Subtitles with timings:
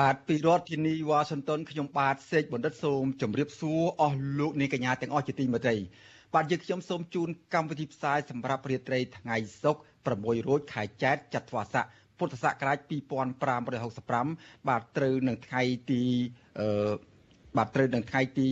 [0.00, 5.76] បាទពីរដ្ឋធានីវ៉ាស៊ីនតោនខ្ញុំបាទសេកបណ្ឌិតសូមជម្រាបសួរអស់លោកនាងកញ្ញាទាំងអស់ជាទីមេត្រី
[6.34, 11.86] បាទយើងខ្ញុំសូមជូនកម្មវិធីផ្សាយសម្រាប់រាត្រីថ្ងៃសុក្រ6រោចខែចែកចត្វាស័ក
[12.18, 12.78] ពុទ្ធសករាជ
[13.72, 16.02] 2565បាទត្រូវនឹងថ្ងៃទី
[16.60, 16.92] អឺ
[17.56, 18.48] បាទត្រូវនឹងថ្ងៃទី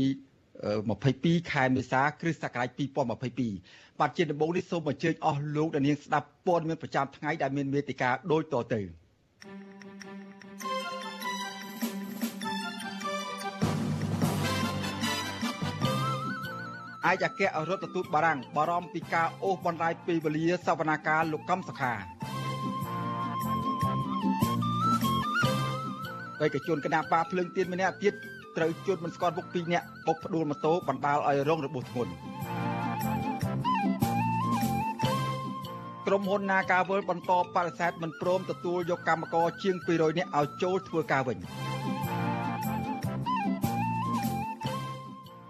[0.74, 2.68] 22ខែមេសាគ្រិស្តសករាជ
[3.38, 8.82] 2022បាទជាដំបូងនេះសូមអញ្ជើញអស់លោកអ្នកនាងស្ដាប់ព័ត៌មានប្រចាំថ្ងៃដែលមានមេតិការដូចតទៅ
[17.11, 21.93] ឯកអគ្គរដ្ឋទូតបារាំងបារម្ភពីការអូសបន្លាយពេលវេលាសវនាការលោកកំសខា
[26.41, 28.15] បេក្ខជនគណៈបកភ្លើងទៀនម្នាក់ទៀត
[28.57, 32.13] ត្រូវជួតមិនស្គាល់មុខពីរនាក់បុកផ្ដួលម៉ូតូបណ្ដាលឲ្យរងរបួសធ្ងន់
[36.07, 41.39] ក្រុមហ៊ុន Nagawal បន្តបដិសេធមិនព្រមទទួលយកកម្មករជាង200នាក់ឲ្យចូលធ្វើការវិញ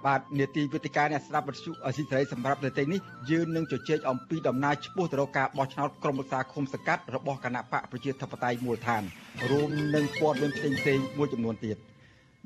[0.06, 3.00] បាទនេតិវិទ្យាអ្នកស្ដាប់វិទ្យុអស៊ីសេរីសម្រាប់នៅទីនេះ
[3.30, 9.02] យើងនឹងជជែកអំពីដំណើរឆ្ពោះទៅរកការបោះឆ្នោតក្រុមប្រឹក្សាឃុំសង្កាត់របស់គណៈបកប្រជាធិបតេយ្យមូលដ្ឋាន
[9.50, 11.76] រួមនឹងព័ត៌មានផ្សេងផ្សេងមួយចំនួនទៀត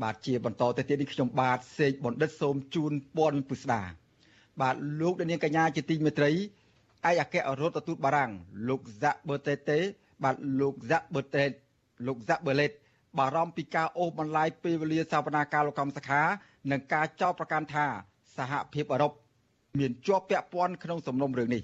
[0.02, 3.82] បាទជាបន្តទៅទៀតនេះខ្ញុំបាទសេកបណ្ឌិតសូមជូនព័ត៌មានពុស្ដា
[4.60, 6.30] បាទលោកនាងកញ្ញាជាទីមេត្រី
[7.08, 8.30] ឯកអគ្គរដ្ឋទូតបារាំង
[8.68, 9.78] លោកហ្សាក់បឺតេតេ
[10.24, 11.50] បាទលោកហ្សាក់បឺតេត
[12.06, 12.72] លោកហ្សាក់បឺលេត
[13.18, 16.22] បារម្ភពីការអូសបន្លាយពេលវេលាសវនាការលោកកំសខា
[16.70, 17.86] និងការចោទប្រកាន់ថា
[18.36, 19.12] សហភាពអឺរ៉ុប
[19.78, 21.62] មានជាប់ពាក់ព័ន្ធក្នុងសំណុំរឿងនេះ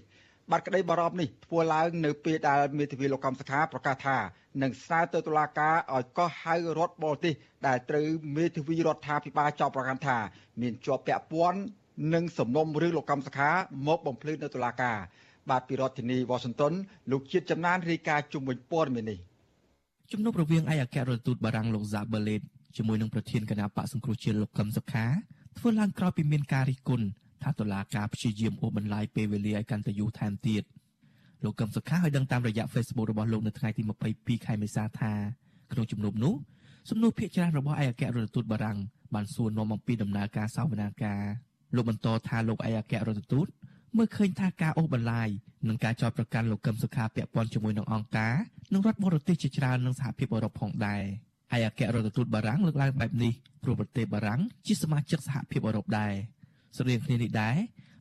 [0.50, 4.16] បាត់ក្តីបារម្ភនេះធ្វើឡើងនៅពេលដែលមេធាវីលោកកំសខាប្រកាសថា
[4.62, 7.34] នឹងស្នើទៅតុលាការឲ្យកោះហៅរដ្ឋបរទេស
[7.66, 10.16] ដែលត្រូវមេធាវីរដ្ឋាភិបាលចោទប្រកាន់ថា
[10.60, 11.60] មានជាប់ពាក់ព័ន្ធ
[12.14, 13.50] នឹងសំណុំរឿងលោកកំសខា
[13.86, 14.98] មកបំភ្លឺនៅតុលាការ
[15.50, 16.72] បាទពីរដ្ឋធានីវ៉ាស៊ីនតោន
[17.10, 19.18] លោកជាតិចំណានរាយការណ៍ជុំវិញព័ត៌មាននេះ
[20.12, 22.40] ជំនួបរវាងឯកអគ្គរដ្ឋទូតបារាំងលោកហ្សាបឺលេត
[22.76, 25.06] ជាមួយនឹងប្រធានគណៈបកសង្គ្រោះជាតិលោកកឹមសុខា
[25.58, 27.06] ធ្វើឡើងក្រោយពីមានការរិះគន់
[27.42, 30.62] ថាតុលាការព្យាយាមអូសបន្លាយពេលវេលាឲ្យកាន់តែយូរថែមទៀត
[31.44, 33.82] លោកកឹមសុខាឲ្យដឹងតាមរយៈ Facebook របស់លោកនៅថ្ងៃទី
[34.14, 35.12] 22ខែមេសាថា
[35.72, 36.34] ក្នុងជំនួបនោះ
[36.90, 38.78] សំណួរភាគច្រើនរបស់ឯកអគ្គរដ្ឋទូតបារាំង
[39.14, 41.20] បានសួរនាំអំពីដំណើរការសវនាការ
[41.74, 43.46] លោកបន្តថាលោកឯកអគ្គរដ្ឋទូត
[43.96, 45.28] មើលឃើញថាការអូសបន្លាយ
[45.68, 48.34] និងការចោទប្រកាន់លោកកឹមសុខាពាក់ព័ន្ធជាមួយនឹងអង្គការ
[48.72, 51.02] និងរដ្ឋបរទេសជាច្រើននិងសហភាពអឺរ៉ុបផងដែរ។
[51.52, 53.32] ហើយអគ្គរដ្ឋទូតបារាំងលើកឡើងបែបនេះ
[53.62, 56.12] ព្រោះប្រទេសបារាំងជាសមាជិកសហភាពអឺរ៉ុបដែរ
[56.76, 57.56] ស្រដៀងគ្នានេះដែរ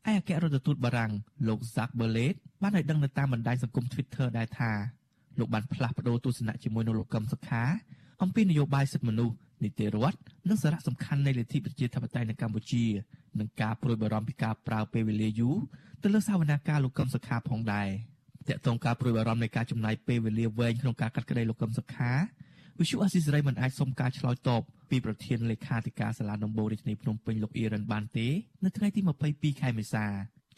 [0.07, 1.11] ឯអគ្គរដ្ឋទូតបារាំង
[1.47, 4.71] លោក Zak Berlet បានឲ្យដឹងនៅតាមបណ្ដាញសង្គម Twitter ដែរថា
[5.39, 7.63] លោកបានផ្លាស់ប្ដូរទស្សនៈជាមួយនឹងលោកកឹមសុខា
[8.23, 10.17] អំពីនយោបាយសិទ្ធិមនុស្សនីតិរដ្ឋ
[10.49, 12.85] និងសារៈសំខាន់នៃលទ្ធិប្រជាធិបតេយ្យនៅកម្ពុជា
[13.39, 15.57] និងការប្រួយបារម្ភពីការប្រើពេលវេលាយូរ
[16.01, 17.89] ទៅលើសវនាការលោកកឹមសុខាផងដែរ
[18.49, 22.11] តកតងការប្រួយបារម្ភនៃការចំណាយពេលវេលាវែងក្នុងការកាត់ក្តីលោកកឹមសុខា
[22.79, 28.27] វិសុអាស៊ីសេរីមិនអាចសុំការឆ្លើយតបពីប្រធានលេខាធិការសាលាដំបូងរាជធានីភ្នំពេញលោកអ៊ីរ៉ានបានទេ
[28.63, 29.01] នៅថ្ងៃទី
[29.31, 30.05] 22ខែមេសា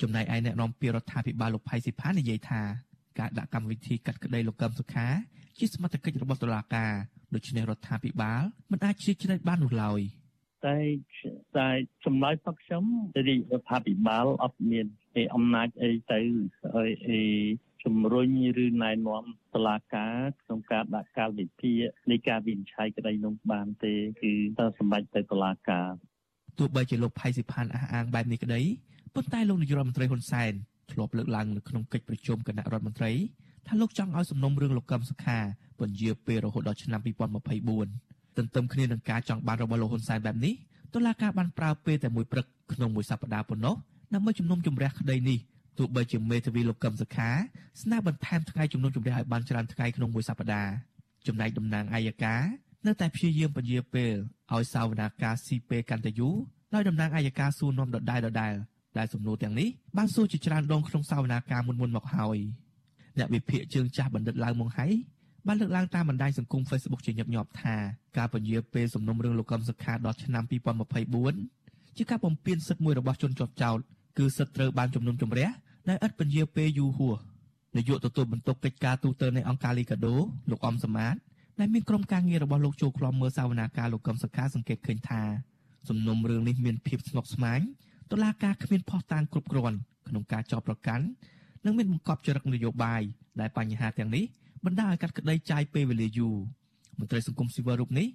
[0.01, 2.61] ចំណែកឯអ្នកនាំពាក្យរដ្ឋាភិបាលលោកផៃស៊ីផាននិយាយថា
[3.19, 5.07] ការដាក់កម្មវិធីកាត់ក្តីលោកកឹមសុខា
[5.59, 6.93] ជាសមត្ថកិច្ចរបស់តុលាការ
[7.35, 8.41] ដូច្នេះរដ្ឋាភិបាល
[8.71, 10.01] មិនអាចជ្រៀតជ្រែកបាននោះឡើយ
[10.65, 10.77] តែ
[11.57, 11.69] តែ
[12.05, 12.83] ចម្លើយរបស់ខ្ញុំ
[13.27, 14.85] រាជរដ្ឋាភិបាលអត់មាន
[15.35, 16.19] អំណាចអីទៅ
[17.07, 17.21] អី
[17.83, 18.29] ជំរុញ
[18.63, 19.25] ឬណែនាំ
[19.55, 21.81] តុលាការក្នុងការដាក់កាលវិភាគ
[22.11, 25.87] នៃការវិនិច្ឆ័យក្តីនោះបានទេគឺទៅសម្បត្តិទៅតុលាការ
[26.57, 28.61] ទោះបីជាលោកផៃស៊ីផានអះអាងបែបនេះក្តី
[29.15, 30.53] ប៉ុន្តែលោកនាយករដ្ឋមន្ត្រីហ៊ុនសែន
[30.91, 33.11] ធ្លាប់លើកឡើងនៅក្នុងកិច្ចប្រជុំគណៈរដ្ឋមន្ត្រី
[33.67, 35.37] ថាលោកចង់ឲ្យសំណុំរឿងលោកកឹមសុខា
[35.79, 40.53] ពន្យាពេលរហូតដល់ឆ្នាំ2024ទន្ទឹមគ្នានឹងការចង់បានរបស់លោកហ៊ុនសែនបែបនេះ
[40.93, 43.75] តុលាការបានប្រើពេលតែមួយព្រឹកក្នុងមួយសប្តាហ៍ប៉ុណ្ណោះ
[44.13, 45.39] ដើម្បីជំនុំជម្រះក្តីនេះ
[45.77, 47.29] ទោះបីជាមេធាវីលោកកឹមសុខា
[47.81, 50.71] ស្នើបន្ថែមថ្ងៃជំនុំជម្រះឲ្យបានច្រើនថ្ងៃក្នុងមួយសប្តាហ៍
[51.27, 52.41] ចំណែកតំណាងអัยការ
[52.85, 54.13] នៅតែព្យាយាមពន្យាពេល
[54.53, 56.35] ឲ្យសាវនាការស៊ីពេលកាន់តែយូរ
[56.73, 58.53] ដោយតំណាងអัยការសួរនាំដដែលដដែល
[58.97, 62.37] ដែលសំណួរទាំងនេះបានសួរជាច្រើនដងក្នុងសាវនាការមុនមុនមកហើយ
[63.17, 64.87] អ្នកវិភាគជើងចាស់បណ្ឌិតឡាវម៉ុងហៃ
[65.47, 67.75] បានលើកឡើងតាមបណ្ដាញសង្គម Facebook ជាញឹកញាប់ថា
[68.17, 70.43] ការពន្យាពេលសំណុំរឿងលោកកឹមសុខាដល់ឆ្នាំ
[71.19, 73.79] 2024ជាការបំពេញសិទ្ធិមួយរបស់ជនជាប់ចោត
[74.17, 75.49] គឺសិទ្ធិត្រូវបានជំនុំជម្រះ
[75.89, 77.17] ដែលឥតពន្យាពេលយូរហួស
[77.77, 80.15] នាយកទទួលបន្ទុកកិច្ចការទូតនៃអង្គការលីកាដូ
[80.51, 81.15] លោកអំសមាត
[81.59, 85.21] ដែលមានក្រុមការងាររបស់លោកចូលខ្លំមើលសវនាការលោកកឹមសុខាសង្កេតឃើញថា
[85.89, 87.59] សំណុំរឿងនេះមានភាពស្មុគស្មាញ
[88.11, 89.77] តុលាការគ្មានភស្តុតាងគ្រប់គ្រាន់
[90.07, 91.05] ក្នុងការចោទប្រកាន់
[91.65, 93.01] និងមានបង្កប់ចរិតនយោបាយ
[93.39, 94.23] ដែលបញ្ហាទាំងនេះ
[94.65, 96.35] បណ្ដាលឲ្យកាត់ក្តីចាយពេលវេលាយូរ
[96.99, 98.07] មន្ត្រីសង្គមស៊ីវិលរូបនេះ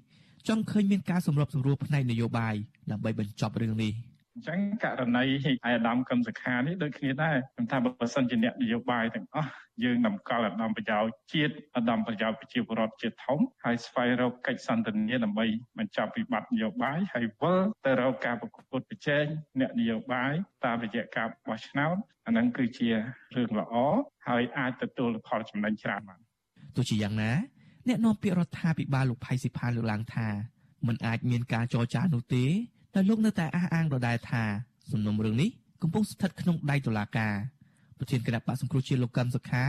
[0.48, 2.54] ចង់ឃើញមានការសម្របសម្រួលផ្នែកនយោបាយ
[2.90, 3.92] ដើម្បីបញ្ចប់រឿងនេះ។
[4.38, 5.24] អញ្ចឹងករណី
[5.64, 9.50] អាយដាមកឹមសុខានេះដូចគ្នាដែរខ្ញុំថាបើសិនជាអ្នកនយោបាយទាំងអស់
[9.84, 15.46] យើងតម្កល់អាដាមប្រយោជន៍ជាតិអាដាមប្រយោជន៍ប្រជាពលរដ្ឋជាធំហើយស្វែងរកកិច្ចសន្ទនាដើម្បី
[15.78, 19.24] បញ្ចប់វិបត្តិនយោបាយហើយវិលទៅរកការប្រកួតប្រជែង
[19.60, 20.32] អ្នកនយោបាយ
[20.64, 21.96] តាមរយៈការបោះឆ្នោត
[22.26, 22.88] អានឹងគឺជា
[23.36, 23.74] រឿងល្អ
[24.28, 26.20] ហើយអាចទទួលផលចំណេញច្រើនបាន
[26.76, 27.32] ទោះជាយ៉ាងណា
[27.88, 30.28] អ្នកនាំពាក្យរដ្ឋាភិបាលលោកផៃស៊ីផានលើកឡើងថា
[30.86, 32.44] มันអាចមានការចរចានោះទេ
[32.98, 34.42] ដោយលោកនៅតែអះអាងដដែលថា
[34.92, 35.48] សំណុំរឿងនេះ
[35.82, 37.34] កំពុងស្ថិតក្នុងដៃតុលាការ
[37.98, 39.64] ប្រធានគណៈបកសង្គ្រោះជាតិលោកកឹមសុខា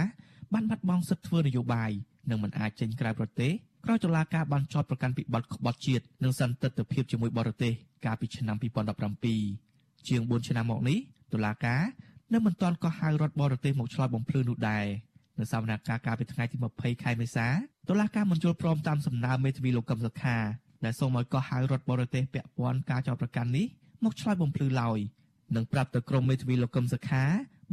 [0.54, 1.92] បានបាត់បង់សិទ្ធិធ្វើនយោបាយ
[2.30, 3.52] និងមិនអាចចេញក្រៅប្រទេស
[3.86, 7.74] ក្រោយតុលាការបានចោទប្រកាន់ពីបទក្បត់ជាតិនិងសន្តិទ្ធភាពជាមួយបរទេស
[8.06, 8.56] កាលពីឆ្នាំ
[9.32, 10.98] 2017ជាង4ឆ្នាំមកនេះ
[11.34, 11.82] តុលាការ
[12.34, 14.86] នៅមិនទាន់ក៏ហៅរដ្ឋបរទេសមកឆ្លើយបំភ្លឺនោះដែរ
[15.40, 17.48] នៅសវនកម្មកាលពីថ្ងៃទី20ខែមេសា
[17.90, 20.38] តុលាការមិនយល់ព្រមតាមសំណើមេធាវីលោកកឹមសុខា
[20.86, 23.66] ដែលសូមឲ្យកោះហៅរដ្ឋបរទេសពាក់ព័ន្ធការចោទប្រកាន់នេះ
[24.04, 25.00] មកឆ្លើយបំភ្លឺឡើយ
[25.56, 27.24] និងប្រាប់ទៅក្រុមមេធាវីលោកកឹមសុខា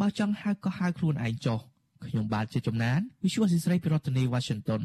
[0.00, 1.58] បើចង់ហៅក៏ហៅខ្លួនឯងចុះ
[2.06, 4.82] ខ្ញុំបាទជាជំនាញ Visual សិស្រីពីរដ្ឋធានី Washington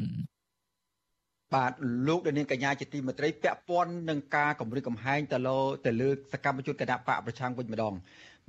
[1.54, 1.72] បាទ
[2.08, 7.94] លោកដានាងកញ្ញាជាទីមេត្រីពាក់ព័ន្ធនឹងការគម្រិតកំហែងទៅលើទៅលើសកម្មជនគណៈបកប្រឆាំងវិញម្ដង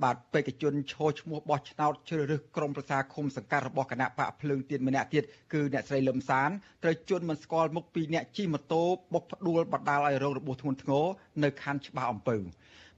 [0.02, 6.50] បាទបេក្ខជនឈរឈ្មោះបោះឆ្នោតជ្រើសរើសក្រុមប្រឹក្សាឃុំសង្កាត់របស់គណៈបកភ្លើងទៀនម្នាក់ទៀតគឺអ្នកស្រីលឹមសាន
[6.82, 11.04] ត្រូវជន់មិនស្គាល់មុខពីអ្នកជិះម៉ូតូបុកផ្ដួលបដាលឲ្យរងរបួសធ្ងន់ធ្ងរ
[11.42, 12.36] នៅខណ្ឌច្បារអំពៅ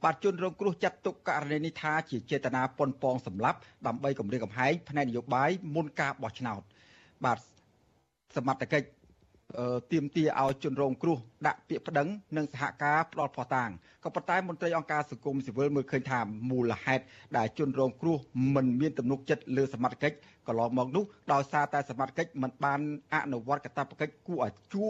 [0.04, 6.60] បាទជនរងគ្រោះចាត់ទុកករណីនេះថាជាចេតនាប៉ុនប៉ងសម្លាប់ដើម្បីគម្រាមកំហែងផ្នែកនយោបាយមុនការបោះឆ្នោត
[7.24, 7.38] បាទ
[8.36, 8.86] សមត្ថកិច្ច
[9.92, 13.70] ទៀមទាឲ្យជនរងគ្រោះដាក់ពាក្យប្តឹងនិងសហការផ្ដល់ភស្តុតាង
[14.04, 16.20] ក៏ប៉ុន្តែមន្ត្រីអង្គការសង្គមស៊ីវិលមើលឃើញថា
[16.50, 17.04] មូលហេតុ
[17.36, 18.16] ដែលជនរងគ្រោះ
[18.54, 20.16] មិនមានទំនុកចិត្តលើសមត្ថកិច្ច
[20.46, 22.80] កន្លងមកនោះដោយសារតែសមត្ថកិច្ចមិនបាន
[23.14, 24.84] អនុវត្តកាតព្វកិច្ចគួរឲ្យជួ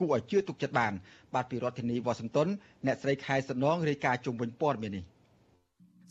[0.02, 0.92] ួរឲ្យជឿទុកចិត្តបាន
[1.34, 2.48] បាទពីរដ្ឋធានីវ៉ាស៊ីនតោន
[2.86, 5.04] អ្នកស្រីខែសំណងរាយការណ៍ជុំវិញព័ត៌មាននេះ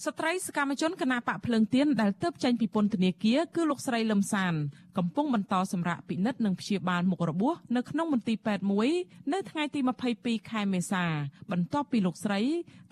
[0.01, 4.53] ស្ត្រីសកម្មជនគណបកភ្លើងទៀនដែលទៅចេញពីពន្ធនាគារគឺលោកស្រីលឹមសាន
[4.97, 8.89] កំពុងបន្តសម្រាប់ពិនិត្យនិងព្យាបាលមុខរបួសនៅក្នុងមន្ទីរពេទ្យមួយ
[9.33, 9.79] នៅថ្ងៃទី
[10.15, 11.03] 22ខែមេសា
[11.51, 12.39] បន្ទាប់ពីលោកស្រី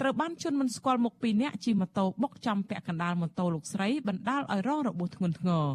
[0.01, 5.67] ត្រូវបានជន់មិនស្គាល់មុខពីរនាក់ជិះម៉ូតូបុកចំពាក់កណ្ដាលម៉ូតូលោកស្រីបណ្ដាលឲ្យរងរបួសធ្ងន់ធ្ងរ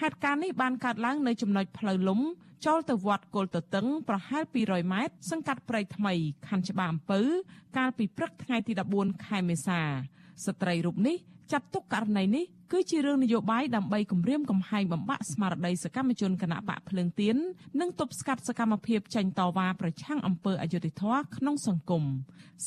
[0.00, 2.20] ហេតុការណ៍នេះបានកើតឡើងនៅចំណុចផ្លូវលំ
[2.66, 6.14] ចូលទៅវត្តគល់ទទឹងប្រហែល200ម៉ែត្រសង្កាត់ព្រៃថ្មី
[6.48, 7.20] ខណ្ឌច្បារអំពៅ
[7.76, 9.82] កាលពីព្រឹកថ្ងៃទី14ខែមេសា
[10.46, 11.16] ស្ត្រីរូបនេះ
[11.52, 17.36] ចាត់ទុកករណីនេះគឺជារឿងនយោបាយដើម្បីគម្រាមកំហែងបំបាក់ស្មារតីសកម្មជនគណៈបកភ្លើងទៀន
[17.80, 22.04] និងទប់ស្កាត់សកម្មភាពចេញតវ៉ាប្រឆាំងអំពើអយុត្តិធម៌ក្នុងសង្គម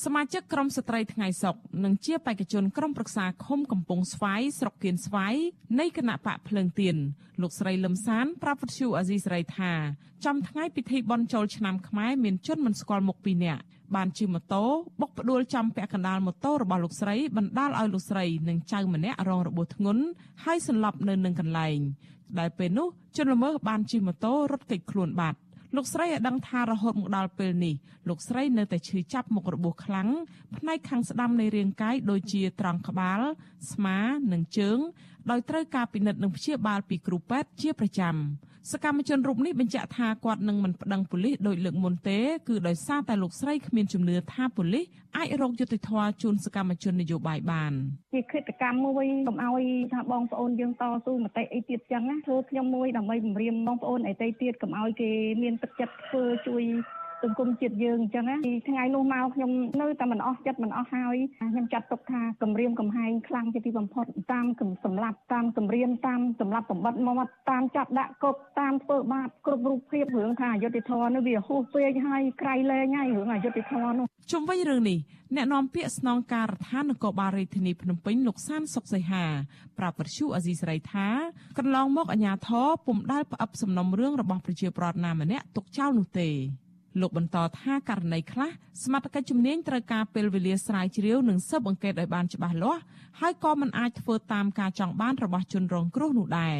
[0.03, 5.35] សមាជិកក្រុមស្ត្រីថ្ងៃសុកនិងជាបេក្ខជនក្រុមប្រឹក្សាឃុំកំពង់ស្វាយស្រុកគៀនស្វាយ
[5.79, 6.95] នៃគណៈបកភ្លើងទៀន
[7.41, 9.71] លោកស្រីលឹមសានប្រាប់វិទ្យុអាស៊ីសេរីថា
[10.25, 13.61] ចំថ្ងៃពិធីបុណ្យចូលឆ្នាំខ្មែរមានជនមិនស្គាល់មុខពីរនាក់
[13.95, 14.65] បានជិះម៉ូតូ
[15.01, 19.94] បុកផ្ដួលចំពាក់កណ្ដាលម៉ូតូរបស់លោកស្រីបណ្ដាលឲ្យលោកស្រីនិងចៅម្នាក់រងរបួសធ្ងន់
[20.43, 21.79] ហើយសន្លប់នៅនឹងកន្លែង
[22.39, 25.39] ដែលពេលនោះជនល្មើសបានជិះម៉ូតូរត់គេចខ្លួនបាត់
[25.75, 27.75] លោកស្រីឲ្យដឹងថារហូតមកដល់ពេលនេះ
[28.09, 30.09] លោកស្រីនៅតែឈឺចាប់មុខរបួសខ្លាំង
[30.57, 33.21] ផ្នែកខាងស្ដាំនៃរាងកាយដូចជាត្រង់ក្បាល
[33.71, 33.97] ស្មា
[34.31, 34.77] និងជើង
[35.31, 38.15] ដោយត្រូវការពិនិត្យនិងព្យាបាលពីគ្រូពេទ្យជាប្រចាំ
[38.71, 42.19] សកម្មជនរូបនេះបញ្ជាក់ថាគាត់នឹងមិនប្តឹងប៉ូលីសដោយលើកមុនទេ
[42.49, 44.85] គឺដោយសារតែលោកស្រីគ្មានជំនឿថាប៉ូលីស
[45.17, 47.73] អាចរកយុត្តិធម៌ជូនសកម្មជននយោបាយបាន
[48.13, 56.63] ជាគិតកម្មមួយកុំឲ្យថាបងប្អូនយើងតស៊ូមតិអីទៀតចឹងណាធ្វើខ្ញុំមួយដើម្បីពង្រាមបងប្អូនអីទៅទៀតកុំឲ្យគេមានទឹកចិត្តធ្វើជួយ
[57.25, 59.51] សង្គមជាតិយើងអញ្ចឹងណាពីថ្ងៃនោះមកខ្ញុំ
[59.81, 61.15] នៅតែមិនអស់ចិត្តមិនអស់ហើយ
[61.51, 64.45] ខ្ញុំចាត់ទុកថាគម្រាមកំហែងខ្លាំងជាទីបំផុតតាម
[64.85, 74.99] សម្លាប់តាមគម្រាមតាមសម្លាប់បំបត្តិមាត់តាមចាប់ដាក់គុកតាមធ្វើបាបគ្រប់រូបភាពរឿងថាអយុត្តិធម៌នោះវាហួសពេកហើយក្រៃលែងហើយរឿងអយុត្តិធម៌នោះជុំវិញរឿងនេះ
[75.35, 79.25] អ្នកនាំពាក្យស្នងការដ្ឋាននគរបាលរាជធានីភ្នំពេញលោកសានសុកសីហា
[79.77, 81.07] ប្រាប់វិទ្យុអាស៊ីសេរីថា
[81.57, 86.29] កន្លងមកអាជ្ញាធរពុំដែលផ្អឹបសំណុំរឿងរបស់ប្រជាប្រដ្ឋណាម្នាក់ទុកចោលនោះទេ
[87.01, 88.49] លោកបន្តថាករណីខ្លះ
[88.83, 92.81] សមត្ថកិច្ចជំនាញត្រូវការពេលវេលាស្រាវជ្រាវនិងស៊ើបអង្កេតឲ្យបានច្បាស់លាស់
[93.19, 96.57] ហើយក៏មិនអាចធ្វើតាមការចង់បានរបស់ជនរងគ្រោះនោះដែរ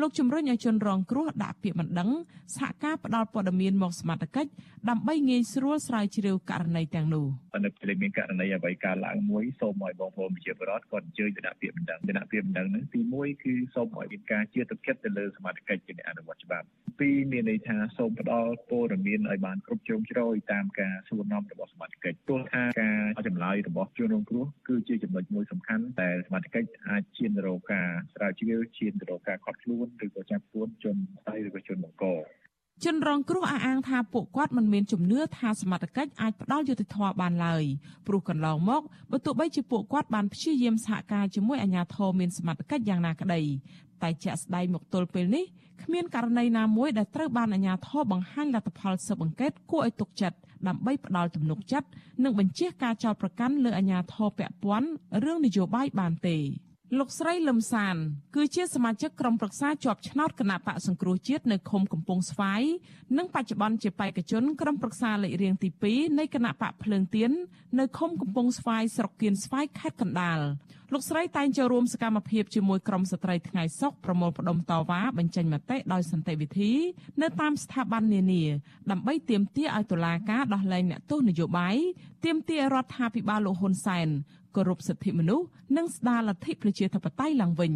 [0.00, 2.10] លោកជំរុញឲ្យជនរងគ្រោះដាក់ពាក្យបណ្ដឹង
[2.56, 4.50] សហការផ្ដល់ព័ត៌មានមកសមត្ថកិច្ច
[4.88, 7.26] ដើម្បីងាយស្រួលស្រាវជ្រាវករណីទាំងនោះ
[7.64, 16.66] នៅពេលមានករណីអ្វីកើតឡើងមួយសូមឲ្យបងប្អូនប្រជាពលរដ្ឋគាត់អញ្ជើញទៅដាក់ពាក្យបណ្ដឹងទៅដាក់ពាក្យបណ្ដឹងហ្នឹងទី1គឺសូមឲ្យមានការជឿទុកចិត្តទៅលើសមត្ថកិច្ចជាអ្នកអនុវត្តច្បាប់
[17.00, 32.06] ពីរមានន័យថាសូមផ្ដល់ព័ត៌មានឲ្យបានគ្រប់ជ្រុងជ្រោយតាមការសួរនាំរបស់សមាជិកទោះថាការឲ្យចម្លើយរបស់ជនរងគ្រោះគឺជាចំណុចមួយសំខាន់តែសមាជិកអាចឈានទៅរកការស្រាវជ្រាវឈានទៅរកការខាត់ខ្លួនឬក៏ចាប់ខ្លួនជនស្ដីឬក៏ជនបង្ក
[32.84, 37.64] ជនរងគ្រោះអះអាងថាពួកគាត់មិនមានជំនឿថាសមត្ថកិច្ចអាចផ្ដល់យុត្តិធម៌បានឡើយ
[38.06, 43.40] ព្រោះកន្លងមកបើទោះបីជាពួកគាត់បានព្យាយាមសហការជាមួយអាជ្ញាធរមានសមត្ថកិច្ចយ៉ាងណាក្តី
[44.02, 45.44] តែជាក់ស្ដែងមកទល់ពេលនេះ
[45.82, 50.36] គ្មានករណីណាមួយដែលត្រូវបានអាជ្ញាធរបង្ហាញលទ្ធផលស៊ើបអង្កេតគួរឲ្យទុកចិត្ត
[50.68, 51.88] ដើម្បីផ្ដល់ទំនុកចិត្ត
[52.24, 54.88] និងបញ្ជាការចោទប្រកាន់លើអាជ្ញាធរពាក់ព័ន្ធ
[55.24, 56.36] រឿងនយោបាយបានទេ
[56.98, 57.96] លោកស្រីលឹមសាន
[58.36, 62.62] គឺជាសមាជិកក្រុមប្រឹក្សាជាប់ឆ្នោតគណៈបកសង្គ្រោះជាតិនៅឃុំកំពង់ស្វាយ
[63.18, 67.30] និងបច្ចុប្បន្នជាបេក្ខជនក្រុមប្រឹក្សាលេខរៀងទី2នៃគណៈបកភ្លើងទៀន
[67.78, 70.38] នៅឃុំកំពង់ស្វាយស្រុកគៀនស្វាយខេត្តកណ្ដាល
[70.92, 76.72] លោកស្រីតែងចូលរួមសកម្មភាពជាមួយក្រុមស្ត្រីថ្ងៃសុកប្រមូលផ្ដុំតវ៉ាបញ្ចេញមតិដោយសន្តិវិធី
[77.22, 78.44] នៅតាមស្ថាប័ននានា
[78.90, 81.76] ដើម្បីទាមទារឲ្យតុលាការដោះលែងអ្នកទោសនយោបាយ
[82.24, 84.08] ទាមទាររដ្ឋាភិបាលលោកហ៊ុនសែន
[84.56, 87.74] គោរពសិទ្ធិមនុស្សនិងស្ដារលទ្ធិប្រជាធិបតេយ្យឡើងវិញ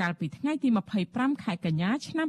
[0.00, 0.68] កាលពីថ្ងៃទី
[1.06, 2.28] 25ខែកញ្ញាឆ្នាំ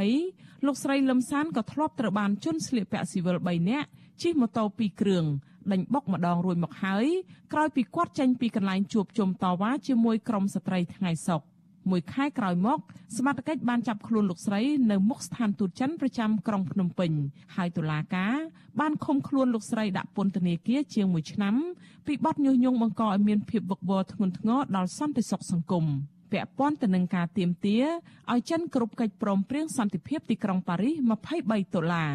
[0.00, 3.88] 2020លោកស្រីលឹមសានក៏ធ្លាប់ត្រូវបានជន់ស្លៀកពាក់ស៊ីវិល3នាក់
[4.22, 5.24] ជិះម៉ូតូ2គ្រឿង
[5.72, 7.06] ដេញបុកម្ដងរួចមកហើយ
[7.52, 11.42] ក្រោយពីគាត់ចេញពីកន្លែងជួបជុំតវ៉ាជាមួយក្រុមស្ត្រីថ្ងៃសុក
[11.90, 12.78] មួយខែក្រោយមក
[13.16, 14.60] សមត្ថកិច្ចបានចាប់ខ្លួនលោកស្រី
[14.90, 17.10] នៅមុខស្ថានទូតចិនប្រចាំក្រុងភ្នំពេញ
[17.56, 18.34] ហើយតុលាការ
[18.80, 21.54] បានឃុំខ្លួនលោកស្រីដាក់ពន្ធនាគារជាង1ឆ្នាំ
[22.06, 25.86] ពីបទញុះញង់បង្កឲ្យមានភាពវឹកវរធ្ងន់ធ្ងរដល់សន្តិសុខសង្គម
[26.32, 27.78] ពាក់ព័ន្ធទៅនឹងការទៀមទា
[28.32, 30.94] ឲ្យចិនគ្រប់កិច្ចព្រមព្រៀងសន្តិភាពទីក្រុងប៉ារីស
[31.36, 32.12] 23ដុល្លារ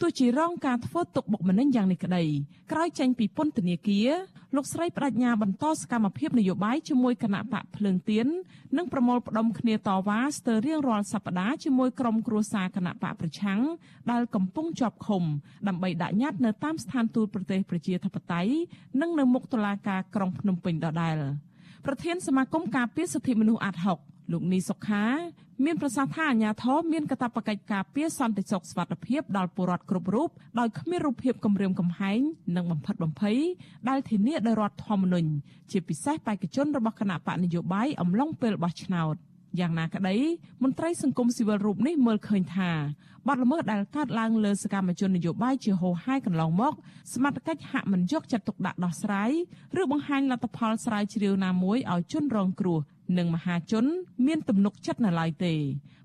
[0.00, 2.24] ទោះជារងការធ្វើទុកបុកម្នេញយ៉ាងនេះក្តី
[2.72, 4.10] ក្រោយចេញពីពន្ធនាគារ
[4.56, 8.26] លោកស្រីបដិញ្ញាបន្តសកម្មភាពនយោបាយជាមួយគណៈបកភ្លើងទៀន
[8.76, 13.60] និងប្រមូលផ្ដុំគ្នាតវ៉ាស្ទើររៀងរាល់សប្តាហ៍ជាមួយក្រុមគ្រួសារគណៈបកប្រឆាំង
[14.10, 15.22] ដែលកំពុងជាប់ឃុំ
[15.68, 18.52] ដើម្បីដាក់ញត្តិនៅតាមស្ថានទូតប្រទេសប្រជាធិបតេយ្យ
[19.00, 21.16] និងនៅមុខតុលាការក្រុងភ្នំពេញដដែល
[21.86, 23.98] ប្រធានសមាគមការពារសិទ្ធិមនុស្សអាត់ហុក
[24.32, 25.04] លោកនីសុខា
[25.64, 32.20] មានប្រសាសន៍ថាអាញាធរមានកាតព្វកិច្ចការពារសន្តិសុខសុវត្ថិភាពដល់ពលរដ្ឋគ្រប់រូបដោយគ្មានរូបភាពគម្រាមកំហែង
[32.56, 33.38] និងបំផិតបំភ័យ
[33.88, 35.30] ដែលធានាដោយរដ្ឋធម្មនុញ្ញ
[35.70, 39.16] ជាពិសេសបេក្ខជនរបស់គណៈបកនយោបាយអំឡុងពេលបោះឆ្នោត
[39.60, 40.16] យ៉ាងណាក្តី
[40.62, 42.70] មន្ត្រីសង្គមស៊ីវិលរូបនេះមើលឃើញថា
[43.28, 46.72] បទល្មើសដែលកើតឡើងលើសកម្មជននយោបាយជាហូរហែកន្លងមក
[47.14, 49.30] សមត្ថកិច្ចហាក់មិនយកចិត្តទុកដាក់ដោះស្រាយ
[49.80, 52.78] ឬបង្ហាញលទ្ធផលស្រាវជ្រាវណាមួយឲ្យជនរងគ្រោះ
[53.18, 53.84] និងមហាជន
[54.26, 55.54] មានទំនុកចិត្តនៅឡើយទេ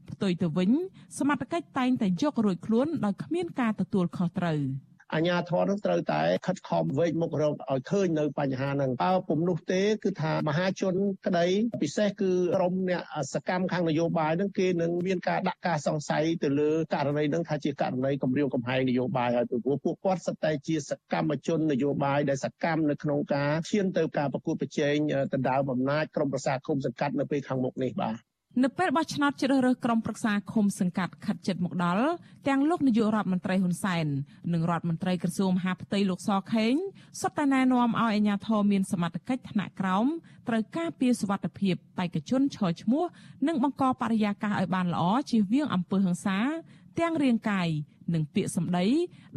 [0.09, 0.71] ផ្ទុយទៅវិញ
[1.17, 4.59] សមត្ថកិច្ចតែងតែយករួចខ្លួនដោយគ្មានការទទួលខុសត្រូវ។
[5.13, 10.95] អាជ្ញាធរនឹងត្រូវតែខិតខំវែកមុខរកឲ្យឃើញនៅបញ្ហាហ្នឹងបើពុំនោះទេគឺថាមហាជន
[11.25, 11.45] ក្តី
[11.81, 13.01] ពិសេសគឺក្រុមអ្នក
[13.33, 24.95] សកម្មខាងនយោបាយហ្នឹងគេនឹងមានការដាក់ការសង្ស័យទៅលើករណីហ្នឹងថាជាករណីគម្រាមកំហែងនយោបាយហើយពីព្រោះពួកគាត់សិតតែជាសកម្មជននយោបាយដែលសកម្មនៅក្នុងការឈានទៅការប្រកួតប្រជែង
[25.33, 32.05] ដណ្ដើមអំណាចក្រុមប្រសាគុំសង្កាត់នៅពេលខាងមុខនេះបាទ នៅពេលបោះឆ្នោតជ្រើសរើសក្រុមប្រឹក្សាឃុំសង្កាត់ខិតជិតមកដល់
[32.47, 34.05] ទាំងលោកនាយករដ្ឋមន្ត្រីហ៊ុនសែន
[34.53, 36.73] និងរដ្ឋមន្ត្រីក្រសួងមហាផ្ទៃលោកសខេង
[37.21, 40.05] សុទ្ធតែណែនាំឲ្យអាជ្ញាធរមានសមត្ថកិច្ចថ្នាក់ក្រោម
[40.47, 43.03] ត្រូវការពារសុវត្ថិភាពបេក្ខជនឈរឈ្មោះ
[43.47, 46.37] និងបង្កបរិយាកាសឲ្យបានល្អជៀសវាងអំពើហិង្សា
[46.99, 47.67] ទាំងរាងកាយ
[48.13, 48.85] និងពាក្យសម្ដី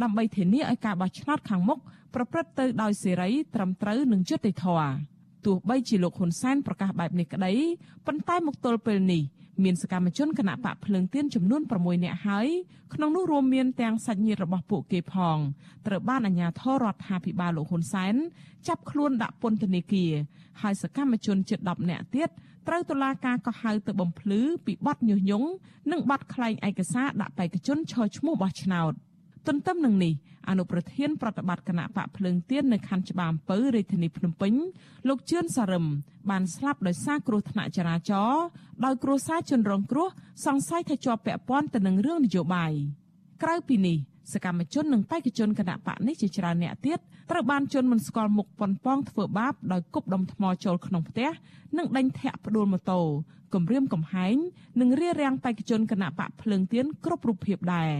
[0.03, 1.79] ដើម្បីធានាឲ្យការបោះឆ្នោតខាងមុខ
[2.15, 5.16] ប្រព្រឹត្តទៅដោយសេរីត្រឹមត្រូវនិងយុត្តិធម៌
[5.47, 7.53] ទោះបីជាលោកហ៊ុនសែនប្រកាសបែបនេះក្តី
[8.07, 9.23] ប៉ុន្តែមកទល់ពេលនេះ
[9.65, 12.49] មានសកម្មជនគណៈបកភ្លើងទៀនចំនួន6នាក់ហើយ
[12.95, 15.39] ក្នុងនោះរួមមានទាំងសាច់ញាតិរបស់ពួកគេផង
[15.87, 18.15] ត្រូវបានអាជ្ញាធររដ្ឋាភិបាលលោកហ៊ុនសែន
[18.69, 20.13] ចាប់ខ្លួនដាក់ពន្ធនាគារ
[20.63, 22.31] ហើយសកម្មជនជិត10នាក់ទៀត
[22.69, 25.49] ត្រូវតុលាការកោះហៅទៅបំភ្លឺពីបទញុះញង់
[25.91, 28.93] និងបទក្លែងឯកសារដាក់បេក្ខជនឈរឈ្មោះបោះឆ្នោត
[29.47, 30.15] ទន្ទឹមនឹងនេះ
[30.49, 34.53] អនុប្រធានប្រតិបត្តិគណៈបកភ្លើងទៀននៅខណ្ឌច្បារអំពៅរាជធានីភ្នំពេញ
[35.09, 35.85] លោកជឿនសារឹម
[36.31, 38.45] បានស្លាប់ដោយសារគ្រោះថ្នាក់ចរាចរណ៍
[38.85, 40.09] ដោយគ្រួសារជនរងគ្រោះ
[40.47, 42.73] សង្ស័យថាជាប់ពាក់ព័ន្ធទៅនឹងរឿងនយោបាយ
[43.43, 43.97] ក្រៅពីនេះ
[44.33, 46.99] សកម្មជននិងបេក្ខជនគណៈបកនេះជាច្រើនអ្នកទៀត
[47.31, 51.31] ត្រូវបានជន់មិនស្គាល់មុខប៉ុនប៉ងធ្វើបាបដោយគប់ដុំថ្មចូលក្នុងផ្ទះ
[51.79, 53.01] និងដេញធាក់ផ្ដួលម៉ូតូ
[53.55, 54.37] គំរាមកំហែង
[54.81, 57.93] និងរារាំងបេក្ខជនគណៈបកភ្លើងទៀនគ្រប់រូបភាពដែរ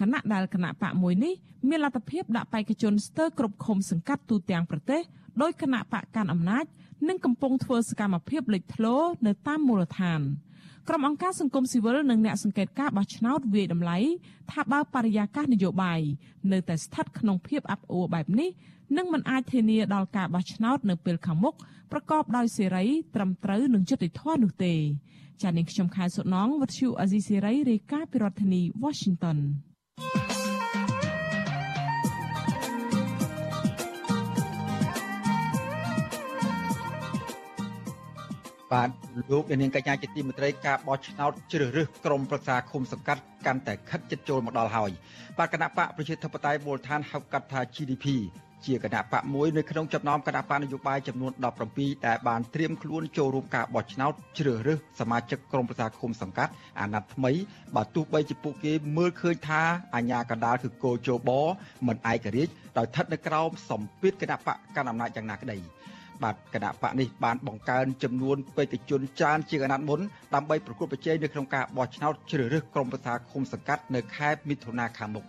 [0.00, 1.34] ខណៈដែលគណៈបកមួយនេះ
[1.68, 5.02] មានលទ្ធភាពដាក់បេក្ខជនស្ទើរគ្រប់ឃុំសង្កាត់ទូទាំងប្រទេស
[5.42, 6.64] ដោយគណៈបកកាន់អំណាច
[7.08, 8.96] និងកំពុងធ្វើសកម្មភាពលេចធ្លោ
[9.26, 10.20] នៅតាមមូលដ្ឋាន
[10.88, 13.98] ក្រុមអង្គការសង្គមស៊ីវិលនិងអ្នកសង្កេតការបោះឆ្នោតវាយតម្លៃ
[14.50, 16.00] ថាបើបរិយាកាសនយោបាយ
[16.52, 18.50] នៅតែស្ថិតក្នុងភាពអាប់អួរបែបនេះ
[18.96, 21.54] នឹងមិនអាចធានាដល់ការបោះឆ្នោតនៅពេលខាងមុខ
[21.92, 22.84] ប្រកបដោយសេរី
[23.14, 24.74] ត្រឹមត្រូវនិងយុត្តិធម៌នោះទេ
[25.42, 29.38] ចា៎នាងខ្ញុំខែសុណងវັດឈូអាស៊ីសេរីរាយការណ៍ពីរដ្ឋធានី Washington
[38.74, 38.88] បាទ
[39.32, 44.90] លោកនាងកញ្ញាជាទីមេត្រីការបោះឆ្នោតជ្រើសរើសក្រុមប្រឹក្សាឃុំសង្កាត់កាន់តែខិតជិតចូលមកដល់ហើយ
[45.38, 48.06] បាទគណៈបកប្រជាធិបតេយ្យមូលដ្ឋានហៅកាត់ថា GDP
[48.66, 51.32] ជាគណៈបកមួយនៅក្នុងចំណោមគណៈបកនយោបាយចំនួន
[51.68, 57.32] 17ដែលបានត្រៀមខ្លួនចូលរួមការបោះឆ្នោតជ្រើសរើសសមាជិកក្រុមប្រឹក្សាឃុំសង្កាត់អាណត្តិថ្មី
[57.76, 59.62] បើទោះបីជាពួកគេមើលឃើញថា
[59.94, 61.30] អាញាកណ្ដាលគឺគោជប
[61.86, 65.58] មិនឯករាជ្យដោយស្ថិតនៅក្រោមសម្ពាធគណៈបកកណ្ដាលអំណាចយ៉ាងណាក្តី
[66.22, 70.00] បាទគណៈបកនេះបានបង្កើនចំនួនបេក្ខជនច្រើនជាងអាណត្តិមុន
[70.34, 75.24] ដើម្បីប្រកួតប្រជែងនៅក្នុងការបោះឆ្នោតជ្រើសរើសក្រុមប្រឹក្សាឃុំសង្កាត់នៅខែមិថុនាខាងមុខ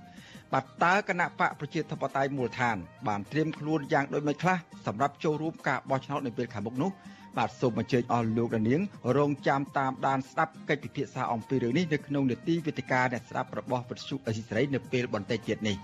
[0.53, 2.77] បាទតើគណៈបកប្រជាធិបតេយ្យមូលដ្ឋាន
[3.07, 6.91] បានត្រៀមខ្លួនយ៉ាងដូចមិនខ្លះសម្រាប់ចូលរួមការបោះឆ្នោតនៅពេលខាងមុខនោះ
[7.37, 8.81] បាទសូមអញ្ជើញអស់លោកនាង
[9.17, 15.75] រងចាំតាមដានស្ដាប់កិច្ចពិភាក្សាអំពីរឿងនេះនៅក្នុងនេតិវិទ្យាអ្នកស្ដាប់របស់វិទ្យុអេស៊ីស្រីនៅពេលបន្តិចទៀតនេះ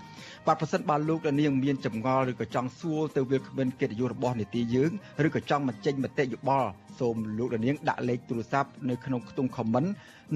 [0.46, 4.90] បាទប្រសិនបើលោកនាងមានចម្ងល់ឬក៏ចង់សួរទៅវាគ្មិនកិត្តិយសរបស់នេតិយើង
[5.26, 6.70] ឬក៏ចង់បញ្ចេញមតិយោបល់
[7.00, 9.88] សូមលោកនាងដាក់លេខទូរស័ព្ទនៅក្នុងខ្ទង់ comment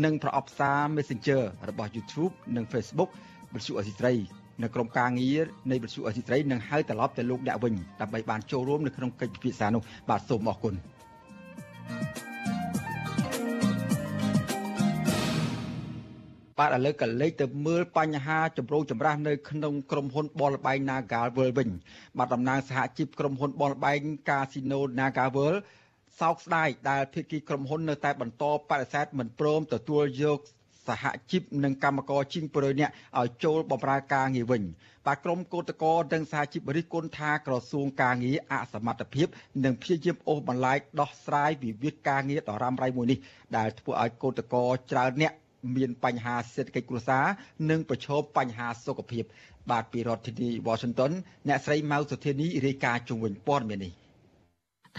[0.05, 3.11] និងប្រអប់សារ Messenger របស់ YouTube និង Facebook
[3.55, 4.15] វិទ្យុអេស៊ីស្រី
[4.63, 10.75] នៅក្រុមការងារនៃវិទ្យុអេស៊ីស្រីនឹងហៅត្រឡប់ទៅលោកអ្នកវិញដើម្បីបានចូលរួមនៅក្នុងកិច្ចពិភាក្សានោះបាទសូមអរគុណ
[16.59, 21.69] បាទឥឡូវក៏លេខទៅមើលបញ្ហាចម្រូងចម្រាសនៅក្នុងក្រុមហ៊ុនបលបែង Nagal World វិញ
[22.19, 25.59] បាទតំណាងសហជីពក្រុមហ៊ុនបលបែង Casino Nagal World
[26.21, 30.41] សោកស្ដាយដែលភាគីក្រុមហ៊ុននៅតែបន្តបដិសេធមិនព្រមទទួលយក
[30.89, 34.63] សហជីពនិងកម្មករជាង100នាក់ឲ្យចូលបម្រើការងារវិញ
[35.07, 39.27] បាទក្រុមកោតក្រនិងសហជីពរិះគន់ថាក្រសួងការងារអសមត្ថភាព
[39.65, 43.19] និងព្យាយាមអូសបន្លាយដោះស្រាយវិវាទការងារដ៏រ៉ាំរ៉ៃមួយនេះ
[43.57, 44.61] ដែលធ្វើឲ្យកោតក្រ
[44.93, 45.35] ច្រើនអ្នក
[45.77, 47.25] មានបញ្ហាសេដ្ឋកិច្ចគ្រួសារ
[47.71, 49.25] និងប្រឈមបញ្ហាសុខភាព
[49.71, 51.13] បាទពីរដ្ឋធានី Washington
[51.49, 53.95] អ្នកស្រីម៉ៅសុធានីរាយការណ៍ជុំវិញព័ត៌មាននេះ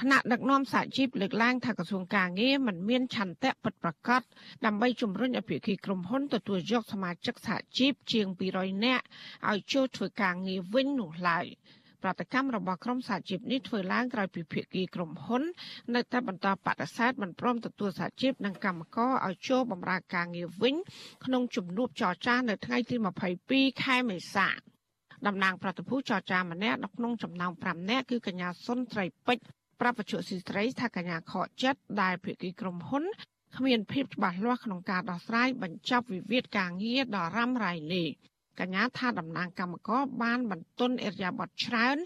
[0.01, 4.21] ថ្នាក់ដឹកនាំសហជីពលើកឡើងថាក្រសួងការងារមិនមានឆន្ទៈពិតប្រាកដ
[4.65, 9.05] ដើម្បីជំរុញអភិគីក្រុមហ៊ុនទទួលយកសមាជិកសហជីពជាង200នាក់
[9.49, 11.45] ឲ្យចូលធ្វើការងារវិញនោះឡើយ
[12.03, 15.43] ប្រតិកម្មរបស់ក្រុមសហជីពនេះធ្វើឡើងក្រោយពីភាគីក្រុមហ៊ុន
[15.95, 20.75] នៅតែបន្តបដិសេធមិនព្រមទទួលសហជីពនិងកម្មករឲ្យចូលបម្រើការងារវិញ
[21.25, 22.95] ក្នុងជំនួបចរចានៅថ្ងៃទី
[23.39, 24.49] 22ខែមេសា
[25.27, 29.43] តំណាងប្រតិភូចរចាម្នាក់នៅក្នុងចំណោម5នាក់គឺកញ្ញាសុនត្រីពេជ្រ
[29.81, 33.03] ប្រាប់បច្ចុប្បន្នស៊ីស្រីថាកញ្ញាខកចិត្តដែលភាគីក្រុមហ៊ុន
[33.57, 38.09] គ្មានភាពច្បាស់លាស់ក្នុងការដោះស្រាយបញ្ចប់វិវាទការងារដ៏រ៉ាំរ៉ៃនេះ
[38.59, 41.97] កញ្ញាថាតំណាងកម្មករបានបន្ទន់អិរិយាបថច្រើន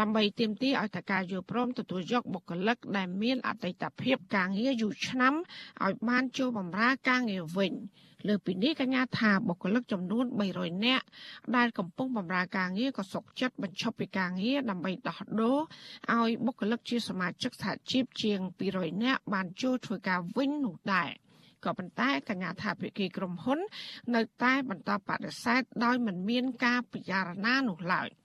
[0.00, 5.34] ដើម្បីទាមទារឲ្យតការយល់ព្រមទទួលយកបុគ្គលិកដែលមានអតីតភាពការងារយូរឆ្នាំ
[5.84, 7.74] ឲ្យបានចូលបម្រើការងារវិញ។
[8.28, 11.04] លើពីនេះកញ្ញាថាបុគ្គលិកចំនួន300នាក់
[11.56, 15.58] ដែលកំពុងបម្រើការងារក៏សុខចិត្តបញ្ឈប់ពីការងារដើម្បីដោះដូរ
[16.14, 18.38] ឲ្យបុគ្គលិកជាសមាជិកសហជីពជាង
[18.72, 21.10] 200នាក់បានចូលធ្វើការវិញនោះដែរ
[21.64, 23.60] ក៏ប៉ុន្តែកញ្ញាថាភិគីក្រុមហ៊ុន
[24.14, 28.08] នៅតែបន្តបដិសេធដោយមិនមានការពិចារណានោះឡើយ។